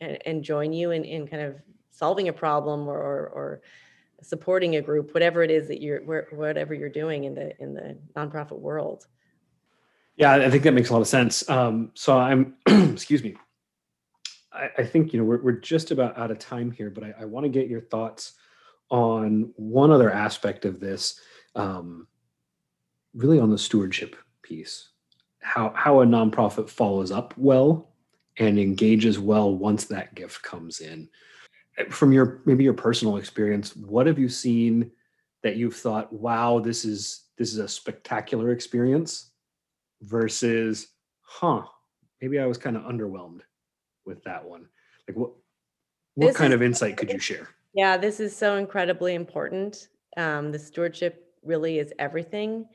and, 0.00 0.18
and 0.26 0.42
join 0.42 0.72
you 0.72 0.90
in, 0.90 1.04
in 1.04 1.26
kind 1.26 1.42
of 1.42 1.56
solving 1.90 2.28
a 2.28 2.32
problem 2.32 2.88
or, 2.88 2.98
or, 2.98 3.28
or 3.28 3.62
supporting 4.24 4.76
a 4.76 4.82
group, 4.82 5.12
whatever 5.14 5.42
it 5.42 5.50
is 5.50 5.68
that 5.68 5.80
you're, 5.80 6.00
whatever 6.02 6.74
you're 6.74 6.88
doing 6.88 7.24
in 7.24 7.34
the, 7.34 7.60
in 7.60 7.74
the 7.74 7.96
nonprofit 8.16 8.58
world. 8.58 9.06
Yeah, 10.16 10.32
I 10.32 10.50
think 10.50 10.62
that 10.62 10.72
makes 10.72 10.90
a 10.90 10.92
lot 10.92 11.02
of 11.02 11.08
sense. 11.08 11.48
Um, 11.48 11.90
so 11.94 12.16
I'm, 12.16 12.54
excuse 12.66 13.22
me. 13.22 13.36
I, 14.52 14.70
I, 14.78 14.84
think, 14.84 15.12
you 15.12 15.18
know, 15.18 15.24
we're, 15.24 15.42
we're 15.42 15.52
just 15.52 15.90
about 15.90 16.16
out 16.16 16.30
of 16.30 16.38
time 16.38 16.70
here, 16.70 16.88
but 16.88 17.02
I, 17.02 17.14
I 17.22 17.24
want 17.24 17.44
to 17.44 17.50
get 17.50 17.68
your 17.68 17.80
thoughts 17.80 18.34
on 18.90 19.52
one 19.56 19.90
other 19.90 20.12
aspect 20.12 20.64
of 20.64 20.78
this, 20.78 21.18
um, 21.56 22.06
really 23.14 23.40
on 23.40 23.50
the 23.50 23.58
stewardship 23.58 24.14
piece, 24.42 24.90
how, 25.40 25.72
how 25.74 26.00
a 26.00 26.06
nonprofit 26.06 26.68
follows 26.68 27.10
up 27.10 27.34
well 27.36 27.90
and 28.38 28.58
engages 28.58 29.18
well 29.18 29.54
once 29.54 29.86
that 29.86 30.14
gift 30.14 30.42
comes 30.42 30.80
in. 30.80 31.08
From 31.90 32.12
your 32.12 32.40
maybe 32.44 32.62
your 32.64 32.72
personal 32.74 33.16
experience, 33.16 33.74
what 33.74 34.06
have 34.06 34.18
you 34.18 34.28
seen 34.28 34.92
that 35.42 35.56
you've 35.56 35.74
thought, 35.76 36.12
wow, 36.12 36.60
this 36.60 36.84
is 36.84 37.24
this 37.36 37.52
is 37.52 37.58
a 37.58 37.66
spectacular 37.68 38.52
experience 38.52 39.32
versus, 40.02 40.88
huh, 41.22 41.62
maybe 42.20 42.38
I 42.38 42.46
was 42.46 42.58
kind 42.58 42.76
of 42.76 42.84
underwhelmed 42.84 43.40
with 44.06 44.22
that 44.24 44.44
one. 44.44 44.68
Like 45.08 45.16
what 45.16 45.30
what 46.14 46.28
This 46.28 46.36
kind 46.36 46.52
is- 46.52 46.56
of 46.58 46.62
insight 46.62 46.96
could 46.96 47.10
you 47.12 47.18
share? 47.18 47.48
Yeah, 47.74 47.96
this 47.96 48.20
is 48.20 48.36
so 48.36 48.54
incredibly 48.56 49.14
important. 49.14 49.88
Um, 50.16 50.52
the 50.52 50.58
stewardship 50.60 51.34
really 51.42 51.80
is 51.80 51.92
everything. 51.98 52.66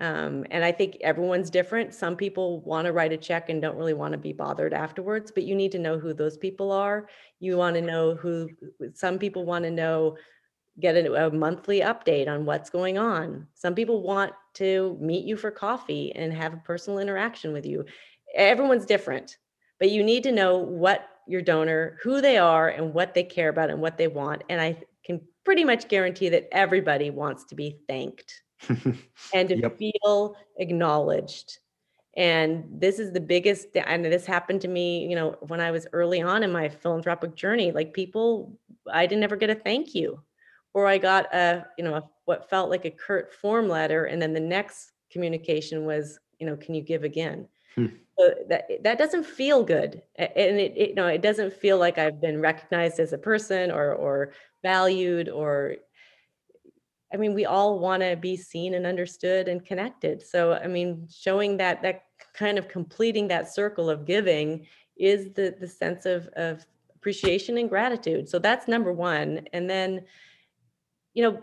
Um, 0.00 0.44
and 0.50 0.64
I 0.64 0.72
think 0.72 0.96
everyone's 1.02 1.50
different. 1.50 1.94
Some 1.94 2.16
people 2.16 2.60
want 2.62 2.86
to 2.86 2.92
write 2.92 3.12
a 3.12 3.16
check 3.16 3.48
and 3.48 3.62
don't 3.62 3.76
really 3.76 3.94
want 3.94 4.12
to 4.12 4.18
be 4.18 4.32
bothered 4.32 4.74
afterwards, 4.74 5.30
but 5.30 5.44
you 5.44 5.54
need 5.54 5.70
to 5.72 5.78
know 5.78 5.98
who 5.98 6.12
those 6.12 6.36
people 6.36 6.72
are. 6.72 7.08
You 7.38 7.56
want 7.56 7.76
to 7.76 7.82
know 7.82 8.16
who, 8.16 8.48
some 8.94 9.18
people 9.18 9.44
want 9.44 9.64
to 9.64 9.70
know, 9.70 10.16
get 10.80 10.96
a, 10.96 11.26
a 11.26 11.30
monthly 11.30 11.80
update 11.80 12.26
on 12.26 12.44
what's 12.44 12.70
going 12.70 12.98
on. 12.98 13.46
Some 13.54 13.76
people 13.76 14.02
want 14.02 14.32
to 14.54 14.98
meet 15.00 15.24
you 15.24 15.36
for 15.36 15.52
coffee 15.52 16.12
and 16.16 16.32
have 16.32 16.54
a 16.54 16.62
personal 16.64 16.98
interaction 16.98 17.52
with 17.52 17.64
you. 17.64 17.84
Everyone's 18.34 18.86
different, 18.86 19.36
but 19.78 19.90
you 19.90 20.02
need 20.02 20.24
to 20.24 20.32
know 20.32 20.58
what 20.58 21.06
your 21.28 21.40
donor, 21.40 21.98
who 22.02 22.20
they 22.20 22.36
are, 22.36 22.68
and 22.68 22.92
what 22.92 23.14
they 23.14 23.22
care 23.22 23.48
about 23.48 23.70
and 23.70 23.80
what 23.80 23.96
they 23.96 24.08
want. 24.08 24.42
And 24.48 24.60
I 24.60 24.76
can 25.06 25.20
pretty 25.44 25.62
much 25.62 25.88
guarantee 25.88 26.30
that 26.30 26.48
everybody 26.50 27.10
wants 27.10 27.44
to 27.44 27.54
be 27.54 27.78
thanked 27.86 28.42
and 29.32 29.48
to 29.48 29.56
Yep. 29.56 29.78
feel 29.78 30.36
acknowledged. 30.56 31.58
And 32.16 32.64
this 32.70 32.98
is 33.00 33.12
the 33.12 33.20
biggest, 33.20 33.76
and 33.76 34.04
this 34.04 34.24
happened 34.24 34.60
to 34.62 34.68
me, 34.68 35.06
you 35.08 35.16
know, 35.16 35.36
when 35.48 35.60
I 35.60 35.72
was 35.72 35.86
early 35.92 36.22
on 36.22 36.44
in 36.44 36.52
my 36.52 36.68
philanthropic 36.68 37.34
journey. 37.34 37.72
Like 37.72 37.92
people, 37.92 38.56
I 38.92 39.06
didn't 39.06 39.24
ever 39.24 39.36
get 39.36 39.50
a 39.50 39.54
thank 39.54 39.94
you, 39.94 40.22
or 40.74 40.86
I 40.86 40.98
got 40.98 41.34
a, 41.34 41.66
you 41.76 41.84
know, 41.84 41.94
a, 41.94 42.10
what 42.24 42.48
felt 42.48 42.70
like 42.70 42.84
a 42.84 42.90
curt 42.90 43.34
form 43.34 43.68
letter, 43.68 44.04
and 44.04 44.22
then 44.22 44.32
the 44.32 44.40
next 44.40 44.92
communication 45.10 45.86
was, 45.86 46.20
you 46.38 46.46
know, 46.46 46.56
can 46.56 46.74
you 46.74 46.82
give 46.82 47.02
again? 47.02 47.48
Hmm. 47.74 47.86
So 48.18 48.32
that 48.48 48.70
that 48.84 48.98
doesn't 48.98 49.24
feel 49.26 49.64
good, 49.64 50.00
and 50.14 50.60
it, 50.60 50.72
it, 50.76 50.88
you 50.90 50.94
know, 50.94 51.08
it 51.08 51.20
doesn't 51.20 51.52
feel 51.52 51.78
like 51.78 51.98
I've 51.98 52.20
been 52.20 52.40
recognized 52.40 53.00
as 53.00 53.12
a 53.12 53.18
person 53.18 53.72
or 53.72 53.92
or 53.92 54.32
valued 54.62 55.28
or 55.28 55.76
I 57.14 57.16
mean, 57.16 57.32
we 57.32 57.46
all 57.46 57.78
want 57.78 58.02
to 58.02 58.16
be 58.16 58.36
seen 58.36 58.74
and 58.74 58.84
understood 58.84 59.46
and 59.46 59.64
connected. 59.64 60.20
So, 60.20 60.54
I 60.54 60.66
mean, 60.66 61.06
showing 61.08 61.56
that 61.58 61.80
that 61.82 62.06
kind 62.34 62.58
of 62.58 62.66
completing 62.68 63.28
that 63.28 63.54
circle 63.54 63.88
of 63.88 64.04
giving 64.04 64.66
is 64.96 65.32
the 65.32 65.54
the 65.60 65.68
sense 65.68 66.06
of 66.06 66.26
of 66.36 66.66
appreciation 66.96 67.56
and 67.58 67.68
gratitude. 67.68 68.28
So 68.28 68.38
that's 68.40 68.66
number 68.66 68.92
one. 68.92 69.46
And 69.52 69.70
then, 69.70 70.04
you 71.12 71.22
know, 71.22 71.40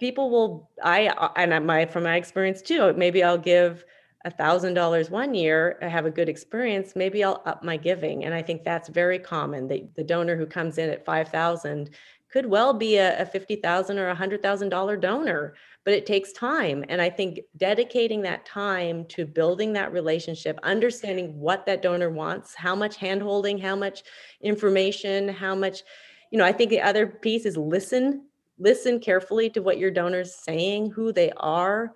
people 0.00 0.28
will 0.30 0.70
I 0.82 1.06
uh, 1.06 1.28
and 1.36 1.64
my 1.64 1.86
from 1.86 2.02
my 2.02 2.16
experience 2.16 2.60
too. 2.60 2.92
Maybe 2.94 3.22
I'll 3.22 3.38
give 3.38 3.84
a 4.24 4.30
thousand 4.30 4.74
dollars 4.74 5.08
one 5.08 5.34
year. 5.34 5.78
I 5.82 5.86
have 5.86 6.04
a 6.04 6.10
good 6.10 6.28
experience. 6.28 6.96
Maybe 6.96 7.22
I'll 7.22 7.42
up 7.46 7.62
my 7.62 7.76
giving, 7.76 8.24
and 8.24 8.34
I 8.34 8.42
think 8.42 8.64
that's 8.64 8.88
very 8.88 9.20
common. 9.20 9.68
The 9.68 9.88
the 9.94 10.04
donor 10.04 10.36
who 10.36 10.46
comes 10.46 10.78
in 10.78 10.90
at 10.90 11.04
five 11.04 11.28
thousand 11.28 11.90
could 12.32 12.46
well 12.46 12.72
be 12.72 12.96
a, 12.96 13.20
a 13.20 13.26
fifty 13.26 13.56
thousand 13.56 13.98
or 13.98 14.08
a 14.08 14.14
hundred 14.14 14.42
thousand 14.42 14.68
dollar 14.68 14.96
donor, 14.96 15.54
but 15.84 15.94
it 15.94 16.06
takes 16.06 16.32
time. 16.32 16.84
And 16.88 17.00
I 17.02 17.10
think 17.10 17.40
dedicating 17.56 18.22
that 18.22 18.46
time 18.46 19.04
to 19.06 19.26
building 19.26 19.72
that 19.72 19.92
relationship, 19.92 20.58
understanding 20.62 21.38
what 21.38 21.66
that 21.66 21.82
donor 21.82 22.10
wants, 22.10 22.54
how 22.54 22.74
much 22.74 22.96
handholding, 22.98 23.60
how 23.60 23.74
much 23.76 24.04
information, 24.40 25.28
how 25.28 25.54
much, 25.54 25.82
you 26.30 26.38
know, 26.38 26.44
I 26.44 26.52
think 26.52 26.70
the 26.70 26.80
other 26.80 27.06
piece 27.06 27.44
is 27.46 27.56
listen, 27.56 28.26
listen 28.58 29.00
carefully 29.00 29.50
to 29.50 29.60
what 29.62 29.78
your 29.78 29.90
donor's 29.90 30.34
saying, 30.34 30.90
who 30.90 31.12
they 31.12 31.32
are. 31.36 31.94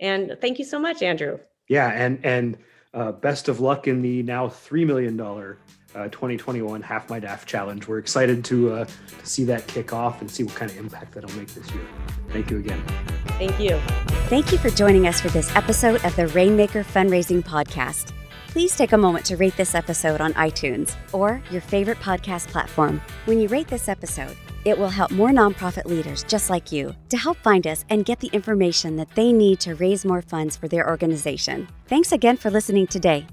and 0.00 0.36
thank 0.40 0.58
you 0.58 0.64
so 0.66 0.78
much 0.78 1.00
andrew 1.02 1.38
Yeah, 1.68 1.88
and 1.88 2.22
and 2.24 2.58
uh, 2.92 3.12
best 3.12 3.48
of 3.48 3.60
luck 3.60 3.88
in 3.88 4.02
the 4.02 4.22
now 4.22 4.48
three 4.48 4.84
million 4.84 5.16
dollar 5.16 5.56
uh, 5.94 6.08
2021 6.08 6.82
Half 6.82 7.10
My 7.10 7.20
DAF 7.20 7.44
challenge. 7.44 7.86
We're 7.88 7.98
excited 7.98 8.44
to 8.46 8.72
uh, 8.72 8.84
to 8.84 9.26
see 9.26 9.44
that 9.44 9.66
kick 9.66 9.92
off 9.92 10.20
and 10.20 10.30
see 10.30 10.44
what 10.44 10.54
kind 10.54 10.70
of 10.70 10.76
impact 10.76 11.12
that'll 11.14 11.36
make 11.36 11.48
this 11.48 11.70
year. 11.72 11.86
Thank 12.30 12.50
you 12.50 12.58
again. 12.58 12.82
thank 13.38 13.58
you 13.60 13.80
Thank 14.28 14.52
you 14.52 14.58
for 14.58 14.70
joining 14.70 15.06
us 15.06 15.20
for 15.20 15.28
this 15.28 15.54
episode 15.54 16.02
of 16.04 16.16
the 16.16 16.28
Rainmaker 16.28 16.82
Fundraising 16.82 17.44
Podcast. 17.44 18.12
Please 18.48 18.74
take 18.74 18.92
a 18.92 18.98
moment 18.98 19.26
to 19.26 19.36
rate 19.36 19.56
this 19.56 19.74
episode 19.74 20.20
on 20.22 20.32
iTunes 20.32 20.96
or 21.12 21.42
your 21.50 21.60
favorite 21.60 21.98
podcast 21.98 22.48
platform. 22.48 23.02
When 23.26 23.38
you 23.38 23.48
rate 23.48 23.68
this 23.68 23.86
episode, 23.88 24.34
it 24.64 24.78
will 24.78 24.88
help 24.88 25.10
more 25.10 25.28
nonprofit 25.28 25.84
leaders 25.84 26.24
just 26.24 26.48
like 26.48 26.72
you 26.72 26.94
to 27.10 27.18
help 27.18 27.36
find 27.38 27.66
us 27.66 27.84
and 27.90 28.06
get 28.06 28.18
the 28.20 28.30
information 28.32 28.96
that 28.96 29.14
they 29.14 29.30
need 29.30 29.60
to 29.60 29.74
raise 29.74 30.06
more 30.06 30.22
funds 30.22 30.56
for 30.56 30.68
their 30.68 30.88
organization. 30.88 31.68
Thanks 31.86 32.12
again 32.12 32.38
for 32.38 32.50
listening 32.50 32.86
today. 32.86 33.26